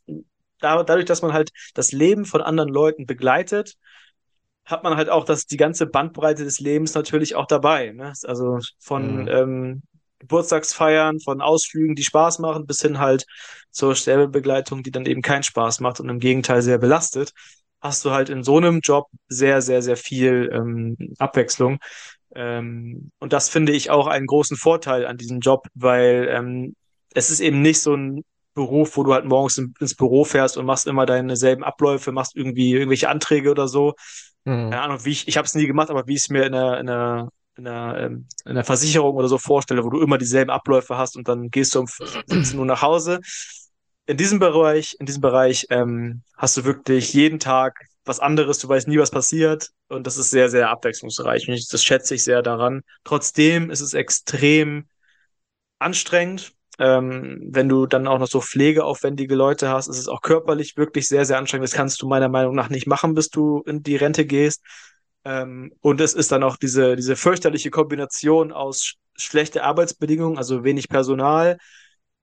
[0.58, 3.74] dadurch, dass man halt das Leben von anderen Leuten begleitet,
[4.64, 7.92] hat man halt auch das, die ganze Bandbreite des Lebens natürlich auch dabei.
[7.92, 8.12] Ne?
[8.24, 9.28] Also von mhm.
[9.28, 9.82] ähm,
[10.18, 13.26] Geburtstagsfeiern, von Ausflügen, die Spaß machen, bis hin halt
[13.70, 17.32] zur Sterbebegleitung, die dann eben keinen Spaß macht und im Gegenteil sehr belastet,
[17.80, 21.78] hast du halt in so einem Job sehr, sehr, sehr viel ähm, Abwechslung.
[22.34, 26.74] Ähm, und das finde ich auch einen großen Vorteil an diesem Job, weil ähm,
[27.14, 30.64] es ist eben nicht so ein Beruf, wo du halt morgens ins Büro fährst und
[30.64, 33.94] machst immer deine selben Abläufe, machst irgendwie irgendwelche Anträge oder so,
[34.46, 34.70] Mhm.
[34.70, 36.54] Keine Ahnung, wie ich, ich habe es nie gemacht, aber wie ich es mir in
[36.54, 40.18] einer, in einer in einer, ähm, in einer Versicherung oder so vorstelle, wo du immer
[40.18, 41.86] dieselben Abläufe hast und dann gehst du um
[42.26, 43.20] 17 Uhr nach Hause.
[44.04, 48.68] In diesem Bereich, in diesem Bereich ähm, hast du wirklich jeden Tag was anderes, du
[48.68, 52.42] weißt nie, was passiert und das ist sehr, sehr abwechslungsreich und das schätze ich sehr
[52.42, 52.82] daran.
[53.04, 54.88] Trotzdem ist es extrem
[55.78, 60.76] anstrengend ähm, wenn du dann auch noch so pflegeaufwendige Leute hast, ist es auch körperlich
[60.76, 61.64] wirklich sehr, sehr anstrengend.
[61.64, 64.62] Das kannst du meiner Meinung nach nicht machen, bis du in die Rente gehst.
[65.24, 70.88] Ähm, und es ist dann auch diese, diese fürchterliche Kombination aus schlechte Arbeitsbedingungen, also wenig
[70.88, 71.56] Personal,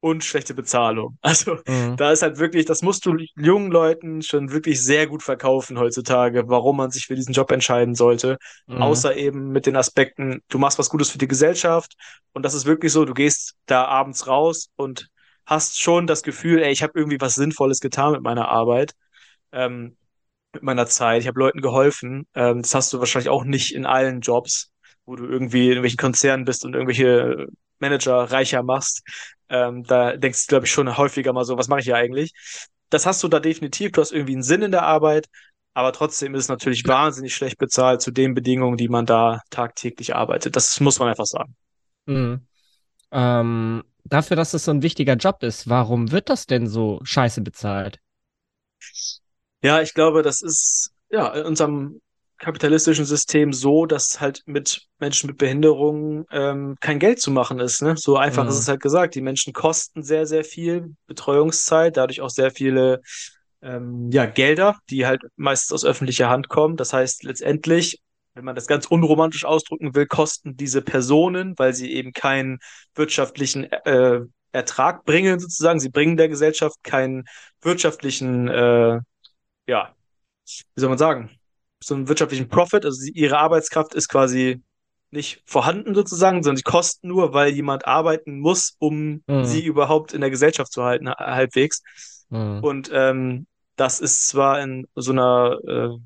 [0.03, 1.17] und schlechte Bezahlung.
[1.21, 1.95] Also mhm.
[1.95, 6.49] da ist halt wirklich, das musst du jungen Leuten schon wirklich sehr gut verkaufen heutzutage,
[6.49, 8.37] warum man sich für diesen Job entscheiden sollte.
[8.67, 8.81] Mhm.
[8.81, 11.93] Außer eben mit den Aspekten, du machst was Gutes für die Gesellschaft
[12.33, 15.07] und das ist wirklich so, du gehst da abends raus und
[15.45, 18.91] hast schon das Gefühl, ey, ich habe irgendwie was Sinnvolles getan mit meiner Arbeit.
[19.53, 19.95] Ähm,
[20.53, 21.21] mit meiner Zeit.
[21.21, 22.27] Ich habe Leuten geholfen.
[22.35, 24.71] Ähm, das hast du wahrscheinlich auch nicht in allen Jobs,
[25.05, 27.47] wo du irgendwie in irgendwelchen Konzernen bist und irgendwelche
[27.83, 29.03] Manager reicher machst.
[29.49, 32.31] Ähm, da denkst du, glaube ich, schon häufiger mal so, was mache ich hier eigentlich?
[32.89, 33.91] Das hast du da definitiv.
[33.91, 35.27] Du hast irgendwie einen Sinn in der Arbeit,
[35.73, 40.15] aber trotzdem ist es natürlich wahnsinnig schlecht bezahlt zu den Bedingungen, die man da tagtäglich
[40.15, 40.55] arbeitet.
[40.55, 41.55] Das muss man einfach sagen.
[42.05, 42.47] Mhm.
[43.11, 47.41] Ähm, dafür, dass es so ein wichtiger Job ist, warum wird das denn so scheiße
[47.41, 47.99] bezahlt?
[49.61, 52.01] Ja, ich glaube, das ist ja in unserem
[52.43, 57.81] kapitalistischen System so, dass halt mit Menschen mit Behinderungen ähm, kein Geld zu machen ist.
[57.81, 57.95] Ne?
[57.95, 58.49] So einfach mhm.
[58.49, 59.15] ist es halt gesagt.
[59.15, 63.01] Die Menschen kosten sehr, sehr viel Betreuungszeit, dadurch auch sehr viele
[63.61, 66.75] ähm, ja, Gelder, die halt meistens aus öffentlicher Hand kommen.
[66.75, 68.01] Das heißt, letztendlich,
[68.33, 72.59] wenn man das ganz unromantisch ausdrücken will, kosten diese Personen, weil sie eben keinen
[72.93, 74.19] wirtschaftlichen äh,
[74.51, 75.79] Ertrag bringen, sozusagen.
[75.79, 77.23] Sie bringen der Gesellschaft keinen
[77.61, 78.99] wirtschaftlichen, äh,
[79.65, 79.95] ja,
[80.45, 81.29] wie soll man sagen,
[81.85, 82.85] so einen wirtschaftlichen Profit.
[82.85, 84.61] Also sie, ihre Arbeitskraft ist quasi
[85.11, 89.45] nicht vorhanden sozusagen, sondern sie kosten nur, weil jemand arbeiten muss, um mhm.
[89.45, 91.83] sie überhaupt in der Gesellschaft zu halten, halbwegs.
[92.29, 92.59] Mhm.
[92.63, 95.97] Und ähm, das ist zwar in so einer, äh,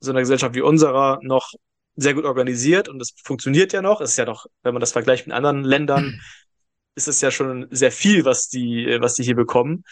[0.00, 1.50] so einer Gesellschaft wie unserer noch
[1.96, 4.00] sehr gut organisiert und es funktioniert ja noch.
[4.00, 6.20] Es ist ja noch, wenn man das vergleicht mit anderen Ländern,
[6.94, 9.84] ist es ja schon sehr viel, was die, was die hier bekommen.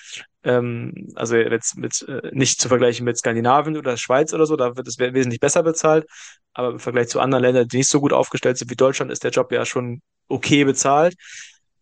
[0.45, 4.77] Ähm, also jetzt mit äh, nicht zu vergleichen mit Skandinavien oder Schweiz oder so, da
[4.77, 6.07] wird es wesentlich besser bezahlt.
[6.55, 9.25] Aber im Vergleich zu anderen Ländern, die nicht so gut aufgestellt sind wie Deutschland, ist
[9.25, 11.15] der Job ja schon okay bezahlt.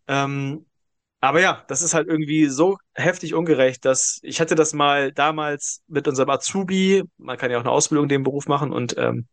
[0.08, 0.66] Ähm,
[1.20, 5.82] aber ja, das ist halt irgendwie so heftig ungerecht, dass ich hatte das mal damals
[5.86, 9.26] mit unserem Azubi, man kann ja auch eine Ausbildung in dem Beruf machen und ähm,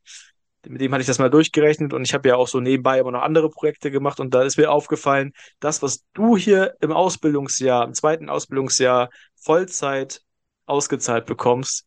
[0.69, 3.12] mit dem hatte ich das mal durchgerechnet und ich habe ja auch so nebenbei immer
[3.12, 7.86] noch andere Projekte gemacht und da ist mir aufgefallen, das, was du hier im Ausbildungsjahr,
[7.86, 10.21] im zweiten Ausbildungsjahr Vollzeit
[10.65, 11.86] ausgezahlt bekommst,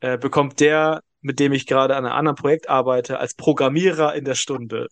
[0.00, 4.24] äh, bekommt der, mit dem ich gerade an einem anderen Projekt arbeite, als Programmierer in
[4.24, 4.88] der Stunde.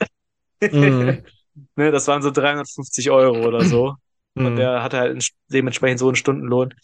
[0.61, 1.23] Mhm.
[1.77, 3.95] ne, das waren so 350 Euro oder so.
[4.35, 4.47] Mhm.
[4.47, 6.75] Und der hatte halt dementsprechend so einen Stundenlohn.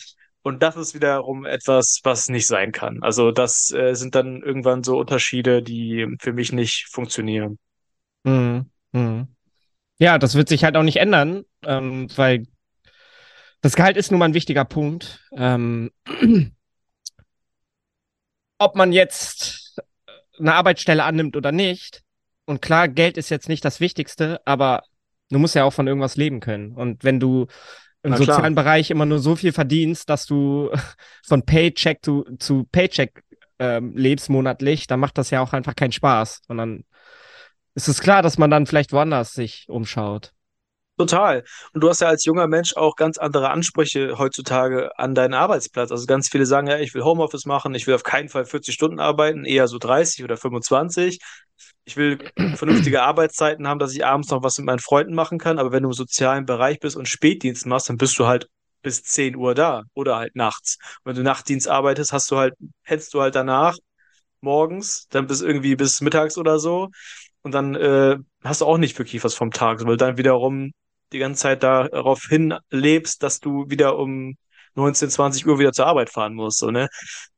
[0.48, 3.02] Und das ist wiederum etwas, was nicht sein kann.
[3.02, 7.58] Also das äh, sind dann irgendwann so Unterschiede, die für mich nicht funktionieren.
[8.24, 8.70] Mhm.
[8.92, 9.28] Mhm.
[9.98, 12.46] Ja, das wird sich halt auch nicht ändern, ähm, weil
[13.60, 15.22] das Gehalt ist nun mal ein wichtiger Punkt.
[15.32, 15.90] Ähm,
[18.58, 19.82] ob man jetzt
[20.38, 22.04] eine Arbeitsstelle annimmt oder nicht.
[22.46, 24.82] Und klar, Geld ist jetzt nicht das Wichtigste, aber
[25.28, 26.74] du musst ja auch von irgendwas leben können.
[26.74, 27.48] Und wenn du
[28.02, 28.36] im Na klar.
[28.36, 30.70] sozialen Bereich immer nur so viel verdienst, dass du
[31.26, 33.22] von Paycheck zu, zu Paycheck
[33.58, 36.42] ähm, lebst monatlich, dann macht das ja auch einfach keinen Spaß.
[36.48, 36.84] Und dann
[37.74, 40.32] ist es klar, dass man dann vielleicht woanders sich umschaut.
[40.98, 41.44] Total.
[41.72, 45.92] Und du hast ja als junger Mensch auch ganz andere Ansprüche heutzutage an deinen Arbeitsplatz.
[45.92, 48.74] Also ganz viele sagen ja, ich will Homeoffice machen, ich will auf keinen Fall 40
[48.74, 51.20] Stunden arbeiten, eher so 30 oder 25.
[51.88, 52.20] Ich will
[52.54, 55.58] vernünftige Arbeitszeiten haben, dass ich abends noch was mit meinen Freunden machen kann.
[55.58, 58.48] Aber wenn du im sozialen Bereich bist und Spätdienst machst, dann bist du halt
[58.82, 60.78] bis 10 Uhr da oder halt nachts.
[61.04, 63.76] Und wenn du Nachtdienst arbeitest, hast du halt, hetzt du halt danach
[64.40, 66.88] morgens, dann bis irgendwie bis mittags oder so.
[67.42, 70.72] Und dann äh, hast du auch nicht wirklich was vom Tag, weil dann wiederum
[71.12, 74.36] die ganze Zeit darauf hin lebst, dass du wieder um
[74.74, 76.88] 19, 20 Uhr wieder zur Arbeit fahren musst, so, ne?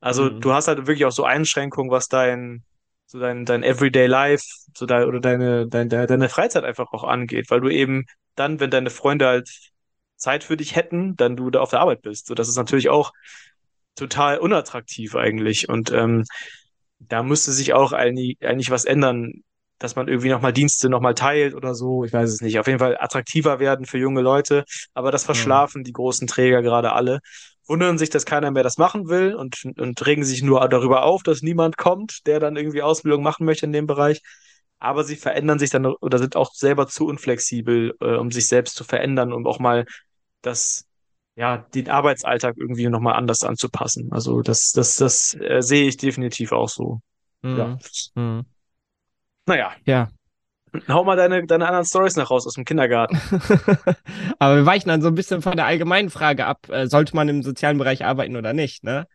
[0.01, 0.41] Also Mhm.
[0.41, 2.65] du hast halt wirklich auch so Einschränkungen, was dein,
[3.11, 4.45] so dein, dein Everyday Life,
[4.77, 8.05] so dein, oder deine, dein, deine, deine Freizeit einfach auch angeht, weil du eben
[8.37, 9.51] dann, wenn deine Freunde halt
[10.17, 12.29] Zeit für dich hätten, dann du da auf der Arbeit bist.
[12.29, 13.13] So, das ist natürlich auch
[13.97, 15.69] total unattraktiv eigentlich.
[15.69, 16.25] Und ähm,
[17.01, 19.43] da müsste sich auch eigentlich, eigentlich was ändern,
[19.81, 22.05] dass man irgendwie nochmal Dienste nochmal teilt oder so.
[22.05, 22.61] Ich weiß es nicht.
[22.61, 24.65] Auf jeden Fall attraktiver werden für junge Leute.
[24.95, 27.19] Aber das verschlafen die großen Träger gerade alle.
[27.71, 31.23] Wundern sich, dass keiner mehr das machen will und, und regen sich nur darüber auf,
[31.23, 34.21] dass niemand kommt, der dann irgendwie Ausbildung machen möchte in dem Bereich.
[34.81, 38.75] Aber sie verändern sich dann oder sind auch selber zu unflexibel, äh, um sich selbst
[38.75, 39.87] zu verändern und auch mal
[40.43, 40.87] das,
[41.37, 44.09] ja, den Arbeitsalltag irgendwie nochmal anders anzupassen.
[44.11, 47.01] Also das, das, das äh, sehe ich definitiv auch so.
[47.45, 47.67] Ja.
[47.67, 47.79] Mhm.
[48.15, 48.45] Mhm.
[49.47, 50.09] Naja, Ja.
[50.89, 53.21] Hau mal deine, deine anderen Stories noch raus aus dem Kindergarten.
[54.39, 57.29] Aber wir weichen dann so ein bisschen von der allgemeinen Frage ab, äh, sollte man
[57.29, 59.07] im sozialen Bereich arbeiten oder nicht, ne?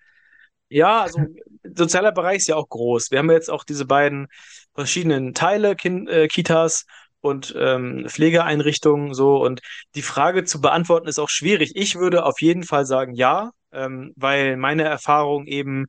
[0.67, 1.19] Ja, also
[1.63, 3.11] sozialer Bereich ist ja auch groß.
[3.11, 4.27] Wir haben jetzt auch diese beiden
[4.73, 6.85] verschiedenen Teile, Kin äh, Kitas
[7.21, 9.37] und ähm, Pflegeeinrichtungen so.
[9.43, 9.61] Und
[9.95, 11.73] die Frage zu beantworten ist auch schwierig.
[11.75, 15.85] Ich würde auf jeden Fall sagen ja, ähm, weil meine Erfahrungen eben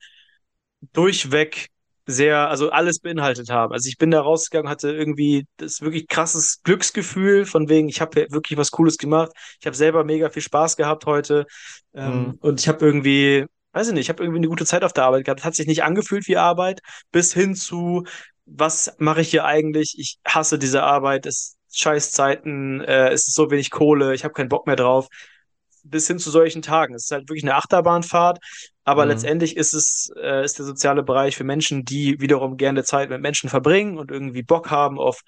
[0.93, 1.69] durchweg
[2.07, 3.73] sehr, also alles beinhaltet haben.
[3.73, 8.27] Also ich bin da rausgegangen, hatte irgendwie das wirklich krasses Glücksgefühl, von wegen, ich habe
[8.31, 9.33] wirklich was Cooles gemacht.
[9.61, 11.47] Ich habe selber mega viel Spaß gehabt heute.
[11.95, 12.39] Ähm, Mhm.
[12.41, 15.05] und ich habe irgendwie, weiß ich nicht, ich habe irgendwie eine gute Zeit auf der
[15.05, 15.41] Arbeit gehabt.
[15.41, 16.81] Es hat sich nicht angefühlt wie Arbeit,
[17.13, 18.05] bis hin zu,
[18.45, 19.97] was mache ich hier eigentlich?
[19.99, 24.25] Ich hasse diese Arbeit, es ist scheiß Zeiten, äh, es ist so wenig Kohle, ich
[24.25, 25.09] habe keinen Bock mehr drauf.
[25.83, 26.95] Bis hin zu solchen Tagen.
[26.95, 28.39] Es ist halt wirklich eine Achterbahnfahrt,
[28.87, 29.09] aber Mhm.
[29.09, 33.23] letztendlich ist es, äh, ist der soziale Bereich für Menschen, die wiederum gerne Zeit mit
[33.23, 35.23] Menschen verbringen und irgendwie Bock haben auf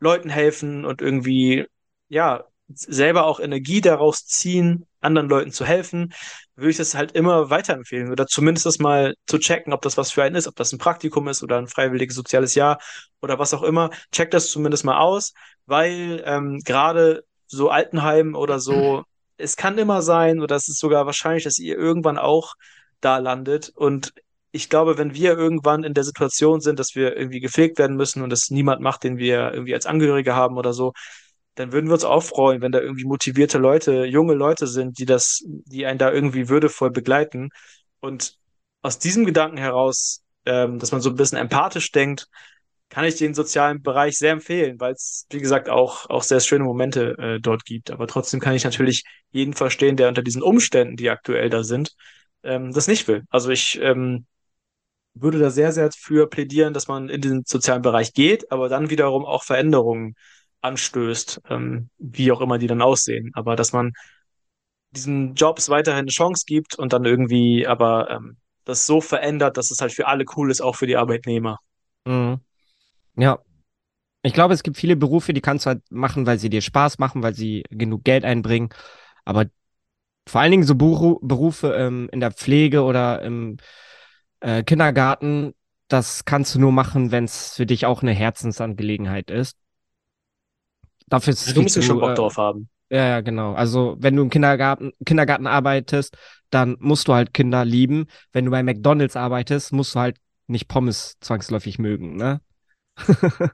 [0.00, 1.66] Leuten helfen und irgendwie,
[2.08, 6.12] ja, selber auch Energie daraus ziehen, anderen Leuten zu helfen,
[6.56, 10.12] würde ich das halt immer weiterempfehlen oder zumindest das mal zu checken, ob das was
[10.12, 12.78] für einen ist, ob das ein Praktikum ist oder ein freiwilliges soziales Jahr
[13.20, 13.90] oder was auch immer.
[14.12, 15.32] Check das zumindest mal aus,
[15.66, 19.02] weil ähm, gerade so Altenheim oder so,
[19.36, 22.54] es kann immer sein oder es ist sogar wahrscheinlich, dass ihr irgendwann auch
[23.00, 24.12] da landet und
[24.52, 28.22] ich glaube, wenn wir irgendwann in der Situation sind, dass wir irgendwie gepflegt werden müssen
[28.22, 30.92] und es niemand macht, den wir irgendwie als Angehörige haben oder so,
[31.54, 35.06] dann würden wir uns auch freuen, wenn da irgendwie motivierte Leute, junge Leute sind, die
[35.06, 37.50] das, die einen da irgendwie würdevoll begleiten.
[38.00, 38.38] Und
[38.82, 42.28] aus diesem Gedanken heraus, ähm, dass man so ein bisschen empathisch denkt,
[42.88, 46.64] kann ich den sozialen Bereich sehr empfehlen, weil es, wie gesagt, auch, auch sehr schöne
[46.64, 47.90] Momente äh, dort gibt.
[47.92, 51.94] Aber trotzdem kann ich natürlich jeden verstehen, der unter diesen Umständen, die aktuell da sind,
[52.42, 53.24] ähm, das nicht will.
[53.30, 54.26] Also ich ähm,
[55.14, 58.90] würde da sehr, sehr für plädieren, dass man in den sozialen Bereich geht, aber dann
[58.90, 60.14] wiederum auch Veränderungen
[60.60, 63.30] anstößt, ähm, wie auch immer die dann aussehen.
[63.34, 63.92] Aber dass man
[64.90, 69.70] diesen Jobs weiterhin eine Chance gibt und dann irgendwie aber ähm, das so verändert, dass
[69.70, 71.58] es halt für alle cool ist, auch für die Arbeitnehmer.
[72.04, 72.40] Mhm.
[73.16, 73.38] Ja.
[74.22, 76.98] Ich glaube, es gibt viele Berufe, die kannst du halt machen, weil sie dir Spaß
[76.98, 78.68] machen, weil sie genug Geld einbringen.
[79.24, 79.46] Aber
[80.30, 83.56] vor allen Dingen so Beru Berufe ähm, in der Pflege oder im
[84.40, 85.54] äh, Kindergarten,
[85.88, 89.56] das kannst du nur machen, wenn es für dich auch eine Herzensangelegenheit ist.
[91.08, 92.68] Dafür ist es Du musst ja zu, schon Bock äh, drauf haben.
[92.90, 93.54] Ja, ja, genau.
[93.54, 96.16] Also, wenn du im Kindergarten, Kindergarten arbeitest,
[96.50, 98.06] dann musst du halt Kinder lieben.
[98.32, 100.16] Wenn du bei McDonald's arbeitest, musst du halt
[100.46, 102.40] nicht Pommes zwangsläufig mögen, ne?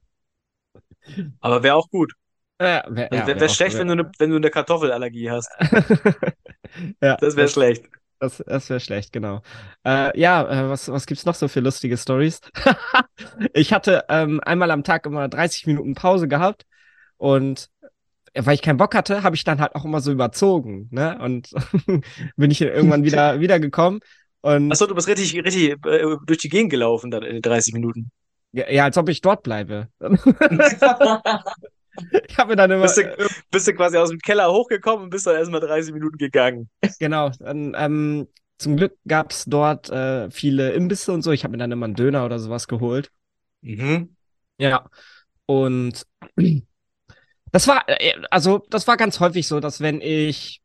[1.41, 2.13] Aber wäre auch gut.
[2.61, 5.51] Ja, wär, Also wär wär schlecht, wenn du wär- eine, wenn du eine Kartoffelallergie hast.
[7.03, 7.85] ja, Das wäre schlecht.
[8.19, 9.43] Das, das wäre schlecht, genau.
[9.85, 12.41] Äh, ja, äh, was, was gibt's noch so für lustige Stories?
[13.53, 16.65] ich hatte ähm, einmal am Tag immer 30 Minuten Pause gehabt
[17.19, 17.69] und
[18.35, 21.19] äh, weil ich keinen Bock hatte, habe ich dann halt auch immer so überzogen, ne?
[21.21, 21.51] Und
[22.37, 24.01] bin ich irgendwann wieder wiedergekommen
[24.43, 27.75] und Achso, du bist richtig, richtig äh, durch die Gegend gelaufen dann in den 30
[27.75, 28.11] Minuten.
[28.53, 29.89] Ja, ja, als ob ich dort bleibe.
[32.29, 32.83] Ich habe mir dann immer.
[32.83, 36.19] Bist du, bist du quasi aus dem Keller hochgekommen und bist dann erstmal 30 Minuten
[36.19, 36.69] gegangen.
[36.99, 37.31] Genau.
[37.41, 38.29] Dann, ähm,
[38.59, 41.33] zum Glück gab es dort äh, viele Imbisse und so.
[41.33, 43.11] Ich habe mir dann immer einen Döner oder sowas geholt.
[43.61, 44.17] Mhm.
[44.59, 44.89] Ja.
[45.45, 46.07] Und
[47.53, 50.63] das war, äh, also, das war ganz häufig so, dass wenn ich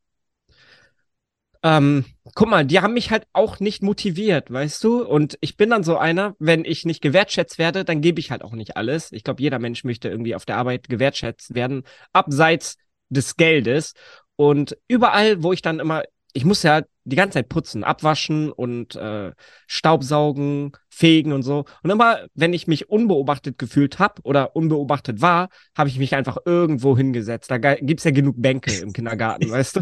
[1.64, 5.04] ähm, guck mal, die haben mich halt auch nicht motiviert, weißt du?
[5.06, 8.44] Und ich bin dann so einer, wenn ich nicht gewertschätzt werde, dann gebe ich halt
[8.44, 9.12] auch nicht alles.
[9.12, 12.78] Ich glaube, jeder Mensch möchte irgendwie auf der Arbeit gewertschätzt werden, abseits
[13.10, 13.94] des Geldes.
[14.36, 18.96] Und überall, wo ich dann immer ich muss ja die ganze Zeit putzen, abwaschen und
[18.96, 19.32] äh,
[19.68, 21.66] Staubsaugen, fegen und so.
[21.84, 26.38] Und immer, wenn ich mich unbeobachtet gefühlt habe oder unbeobachtet war, habe ich mich einfach
[26.46, 27.50] irgendwo hingesetzt.
[27.50, 29.82] Da gibt's ja genug Bänke im Kindergarten, weißt du?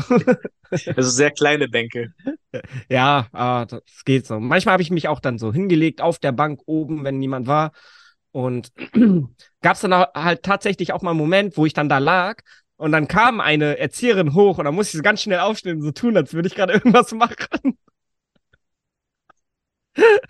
[0.96, 2.14] Also sehr kleine Bänke.
[2.90, 4.40] Ja, ah, das geht so.
[4.40, 7.72] Manchmal habe ich mich auch dann so hingelegt auf der Bank oben, wenn niemand war.
[8.32, 8.72] Und
[9.62, 12.42] gab's dann halt tatsächlich auch mal einen Moment, wo ich dann da lag
[12.80, 15.82] und dann kam eine Erzieherin hoch und dann musste ich so ganz schnell aufstehen und
[15.82, 17.78] so tun, als würde ich gerade irgendwas machen.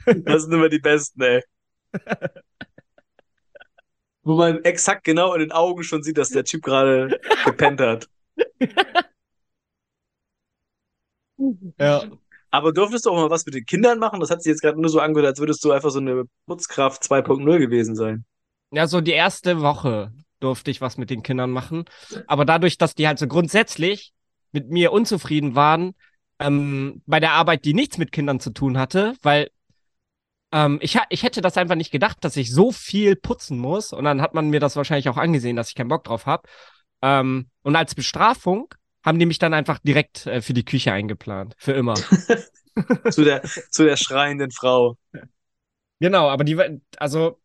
[0.05, 1.43] Das sind immer die besten, ey.
[4.23, 8.09] Wo man exakt genau in den Augen schon sieht, dass der Typ gerade gepennt hat.
[11.79, 12.03] Ja.
[12.51, 14.19] Aber durftest du auch mal was mit den Kindern machen?
[14.19, 17.01] Das hat sich jetzt gerade nur so angehört, als würdest du einfach so eine Putzkraft
[17.01, 18.25] 2.0 gewesen sein.
[18.71, 21.85] Ja, so die erste Woche durfte ich was mit den Kindern machen.
[22.27, 24.13] Aber dadurch, dass die halt so grundsätzlich
[24.51, 25.93] mit mir unzufrieden waren,
[26.39, 29.49] ähm, bei der Arbeit, die nichts mit Kindern zu tun hatte, weil
[30.51, 33.93] ähm, ich, ich hätte das einfach nicht gedacht, dass ich so viel putzen muss.
[33.93, 36.47] Und dann hat man mir das wahrscheinlich auch angesehen, dass ich keinen Bock drauf habe.
[37.01, 38.73] Ähm, und als Bestrafung
[39.03, 41.53] haben die mich dann einfach direkt äh, für die Küche eingeplant.
[41.57, 41.95] Für immer.
[43.11, 44.97] zu, der, zu der schreienden Frau.
[45.99, 46.57] Genau, aber die,
[46.97, 47.38] also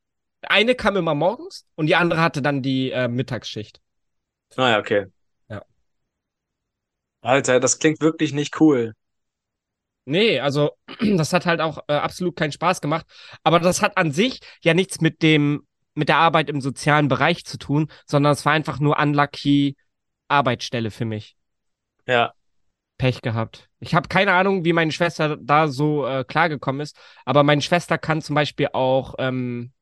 [0.48, 3.80] eine kam immer morgens und die andere hatte dann die äh, Mittagsschicht.
[4.56, 5.06] Ah ja, okay.
[5.48, 5.62] Ja.
[7.22, 8.94] Alter, das klingt wirklich nicht cool.
[10.06, 10.72] Nee, also
[11.16, 13.06] das hat halt auch äh, absolut keinen Spaß gemacht.
[13.42, 17.44] Aber das hat an sich ja nichts mit dem, mit der Arbeit im sozialen Bereich
[17.44, 19.76] zu tun, sondern es war einfach nur unlucky
[20.28, 21.36] Arbeitsstelle für mich.
[22.06, 22.32] Ja.
[22.98, 23.68] Pech gehabt.
[23.80, 27.98] Ich habe keine Ahnung, wie meine Schwester da so äh, klargekommen ist, aber meine Schwester
[27.98, 29.72] kann zum Beispiel auch ähm,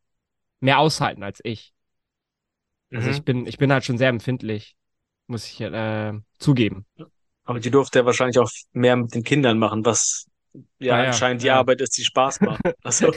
[0.63, 1.73] mehr aushalten als ich.
[2.93, 3.15] Also mhm.
[3.15, 4.77] ich bin, ich bin halt schon sehr empfindlich,
[5.27, 6.87] muss ich äh, zugeben.
[7.45, 10.27] Aber die durfte ja wahrscheinlich auch mehr mit den Kindern machen, was
[10.79, 11.55] ja, ja anscheinend ja.
[11.55, 12.61] die Arbeit ist, die Spaß macht.
[12.85, 13.13] Also.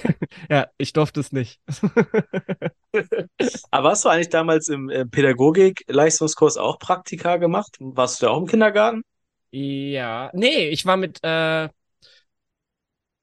[0.49, 1.59] ja, ich durfte es nicht.
[3.71, 7.75] Aber hast du eigentlich damals im äh, Pädagogik-Leistungskurs auch Praktika gemacht?
[7.79, 9.01] Warst du da auch im Kindergarten?
[9.49, 11.69] Ja, nee, ich war mit äh,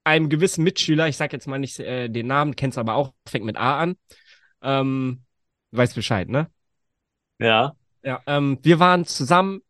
[0.04, 3.44] einem gewissen Mitschüler, ich sag jetzt mal nicht äh, den Namen, kennst aber auch, fängt
[3.44, 3.96] mit A an.
[4.62, 5.24] Ähm,
[5.70, 6.50] weißt Bescheid, ne?
[7.38, 7.74] Ja.
[8.02, 9.60] Ja, ähm, wir waren zusammen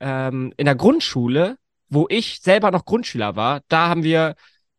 [0.00, 3.62] ähm, in der Grundschule, wo ich selber noch Grundschüler war.
[3.68, 4.36] Da haben wir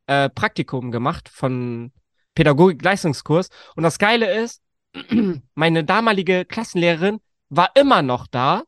[0.08, 1.92] äh, Praktikum gemacht von
[2.36, 3.50] Pädagogik-Leistungskurs.
[3.76, 4.62] Und das Geile ist,
[5.56, 8.64] meine damalige Klassenlehrerin war immer noch da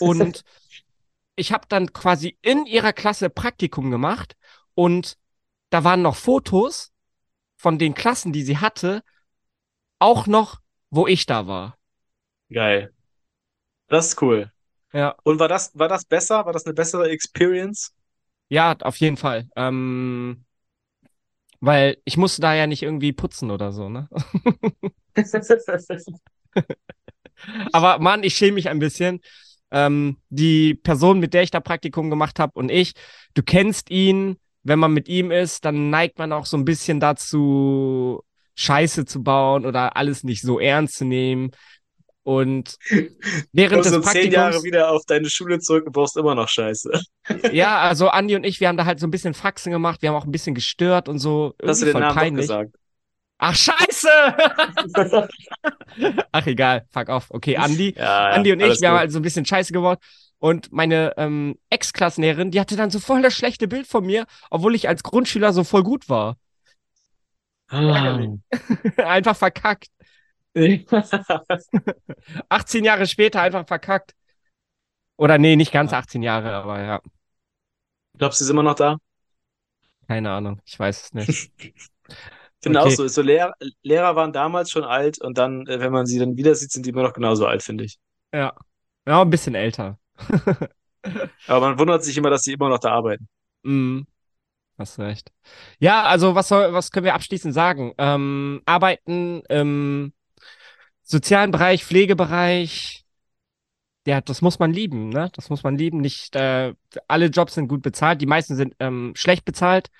[0.00, 0.44] und
[1.36, 4.36] ich habe dann quasi in ihrer Klasse Praktikum gemacht
[4.78, 5.18] und
[5.70, 6.92] da waren noch Fotos
[7.56, 9.02] von den Klassen, die sie hatte,
[9.98, 10.60] auch noch,
[10.90, 11.76] wo ich da war.
[12.48, 12.94] Geil.
[13.88, 14.52] Das ist cool.
[14.92, 15.16] Ja.
[15.24, 16.46] Und war das, war das besser?
[16.46, 17.92] War das eine bessere Experience?
[18.50, 19.48] Ja, auf jeden Fall.
[19.56, 20.44] Ähm,
[21.58, 24.08] weil ich musste da ja nicht irgendwie putzen oder so, ne?
[27.72, 29.22] Aber Mann, ich schäme mich ein bisschen.
[29.72, 32.92] Ähm, die Person, mit der ich da Praktikum gemacht habe und ich,
[33.34, 34.38] du kennst ihn,
[34.68, 38.22] wenn man mit ihm ist, dann neigt man auch so ein bisschen dazu,
[38.54, 41.50] Scheiße zu bauen oder alles nicht so ernst zu nehmen.
[42.22, 42.76] Und
[43.52, 44.12] während des so Praktikums...
[44.12, 46.90] zehn Jahre wieder auf deine Schule zurück und brauchst immer noch Scheiße.
[47.52, 50.10] Ja, also Andi und ich, wir haben da halt so ein bisschen Faxen gemacht, wir
[50.10, 51.54] haben auch ein bisschen gestört und so.
[51.64, 52.42] Hast du den Namen peinlich.
[52.42, 52.74] gesagt?
[53.38, 54.08] Ach, scheiße!
[56.32, 57.26] Ach, egal, fuck off.
[57.30, 58.86] Okay, Andi, ja, ja, Andi und ich, wir gut.
[58.88, 60.00] haben halt so ein bisschen Scheiße geworden.
[60.40, 64.74] Und meine ähm, Ex-Klassenlehrerin, die hatte dann so voll das schlechte Bild von mir, obwohl
[64.74, 66.36] ich als Grundschüler so voll gut war.
[67.70, 68.18] Ah.
[68.98, 69.88] einfach verkackt.
[72.48, 74.14] 18 Jahre später einfach verkackt.
[75.16, 77.00] Oder nee, nicht ganz 18 Jahre, aber ja.
[78.18, 78.98] Glaubst du, sie ist immer noch da?
[80.08, 81.28] Keine Ahnung, ich weiß es nicht.
[81.28, 81.52] Ich
[82.62, 82.88] finde Okay.
[82.88, 86.18] auch so, so Lehrer, Lehrer waren damals schon alt und dann, äh, wenn man sie
[86.18, 87.98] dann wieder sieht, sind die immer noch genauso alt, finde ich.
[88.32, 88.52] Ja.
[89.06, 89.98] Ja, ein bisschen älter.
[91.46, 93.28] Aber man wundert sich immer, dass sie immer noch da arbeiten.
[93.62, 94.00] mm.
[94.78, 95.32] Hast recht.
[95.80, 97.94] Ja, also was soll, was können wir abschließend sagen?
[97.98, 100.12] Ähm, arbeiten im
[101.02, 103.04] sozialen Bereich, Pflegebereich,
[104.06, 105.30] ja, das muss man lieben, ne?
[105.34, 106.00] Das muss man lieben.
[106.00, 106.74] Nicht äh,
[107.08, 109.90] alle Jobs sind gut bezahlt, die meisten sind ähm, schlecht bezahlt,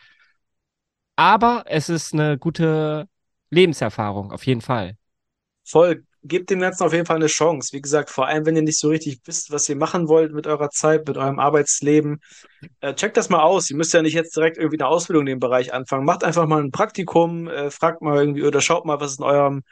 [1.17, 3.09] aber es ist eine gute
[3.51, 4.97] Lebenserfahrung, auf jeden Fall.
[5.65, 7.73] Voll, gebt dem Ganzen auf jeden Fall eine Chance.
[7.73, 10.47] Wie gesagt, vor allem, wenn ihr nicht so richtig wisst, was ihr machen wollt mit
[10.47, 12.21] eurer Zeit, mit eurem Arbeitsleben,
[12.81, 13.71] äh, checkt das mal aus.
[13.71, 16.05] Ihr müsst ja nicht jetzt direkt irgendwie eine Ausbildung in dem Bereich anfangen.
[16.05, 19.25] Macht einfach mal ein Praktikum, äh, fragt mal irgendwie oder schaut mal, was es in
[19.25, 19.63] eurem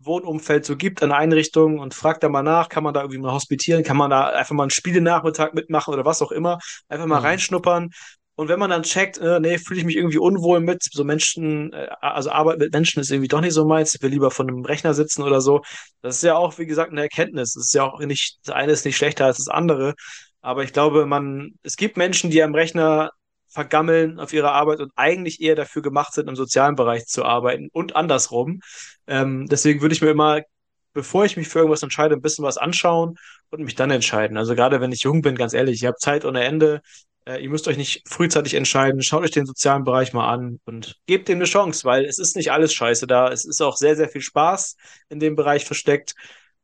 [0.00, 3.32] Wohnumfeld so gibt an Einrichtungen und fragt da mal nach, kann man da irgendwie mal
[3.32, 6.58] hospitieren, kann man da einfach mal einen Spielenachmittag mitmachen oder was auch immer.
[6.88, 7.26] Einfach mal mhm.
[7.26, 7.90] reinschnuppern
[8.36, 11.72] und wenn man dann checkt, äh, nee, fühle ich mich irgendwie unwohl mit, so Menschen,
[11.72, 14.48] äh, also Arbeit mit Menschen ist irgendwie doch nicht so meins, ich will lieber von
[14.48, 15.62] einem Rechner sitzen oder so.
[16.02, 17.54] Das ist ja auch, wie gesagt, eine Erkenntnis.
[17.54, 19.94] Das ist ja auch nicht, das eine ist nicht schlechter als das andere.
[20.40, 23.10] Aber ich glaube, man, es gibt Menschen, die am Rechner
[23.48, 27.68] vergammeln auf ihrer Arbeit und eigentlich eher dafür gemacht sind, im sozialen Bereich zu arbeiten
[27.72, 28.60] und andersrum.
[29.06, 30.42] Ähm, deswegen würde ich mir immer,
[30.92, 33.16] bevor ich mich für irgendwas entscheide, ein bisschen was anschauen
[33.50, 34.36] und mich dann entscheiden.
[34.36, 36.82] Also gerade wenn ich jung bin, ganz ehrlich, ich habe Zeit ohne Ende,
[37.26, 39.02] äh, ihr müsst euch nicht frühzeitig entscheiden.
[39.02, 42.36] Schaut euch den sozialen Bereich mal an und gebt dem eine Chance, weil es ist
[42.36, 43.28] nicht alles scheiße da.
[43.28, 44.76] Es ist auch sehr, sehr viel Spaß
[45.08, 46.14] in dem Bereich versteckt.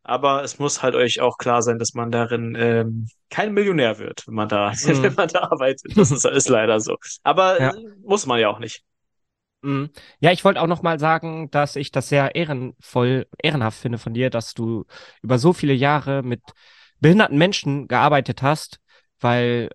[0.02, 4.26] Aber es muss halt euch auch klar sein, dass man darin ähm, kein Millionär wird,
[4.26, 5.02] wenn man da, mhm.
[5.02, 5.96] wenn man da arbeitet.
[5.96, 6.96] Das ist, ist leider so.
[7.22, 7.72] Aber ja.
[8.02, 8.82] muss man ja auch nicht.
[9.62, 9.90] Mhm.
[10.20, 14.14] Ja, ich wollte auch noch mal sagen, dass ich das sehr ehrenvoll, ehrenhaft finde von
[14.14, 14.84] dir, dass du
[15.22, 16.40] über so viele Jahre mit
[17.00, 18.80] behinderten Menschen gearbeitet hast,
[19.20, 19.70] weil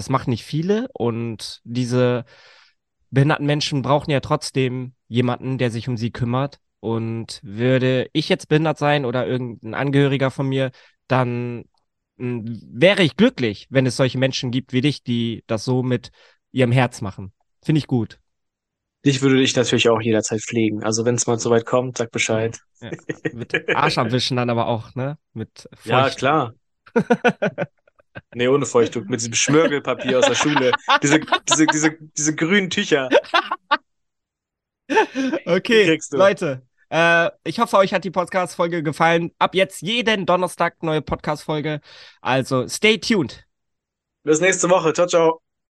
[0.00, 2.24] das machen nicht viele und diese
[3.10, 6.58] behinderten Menschen brauchen ja trotzdem jemanden, der sich um sie kümmert.
[6.82, 10.70] Und würde ich jetzt behindert sein oder irgendein Angehöriger von mir,
[11.06, 11.66] dann
[12.16, 16.12] hm, wäre ich glücklich, wenn es solche Menschen gibt wie dich, die das so mit
[16.50, 17.34] ihrem Herz machen.
[17.62, 18.18] Finde ich gut.
[19.04, 20.82] Dich würde ich natürlich auch jederzeit pflegen.
[20.82, 22.58] Also wenn es mal so weit kommt, sag Bescheid.
[22.80, 22.90] Ja,
[23.34, 25.18] mit Arsch abwischen dann aber auch, ne?
[25.34, 25.84] Mit Feucht.
[25.84, 26.54] Ja, klar.
[28.34, 30.72] Nee, ohne Feuchttuch, mit diesem Schmörgelpapier aus der Schule.
[31.02, 33.08] Diese, diese, diese, diese grünen Tücher.
[35.46, 36.62] Okay, Leute.
[36.90, 39.30] Äh, ich hoffe, euch hat die Podcast-Folge gefallen.
[39.38, 41.80] Ab jetzt jeden Donnerstag neue Podcast-Folge.
[42.20, 43.46] Also stay tuned.
[44.24, 44.92] Bis nächste Woche.
[44.92, 45.49] Ciao, ciao.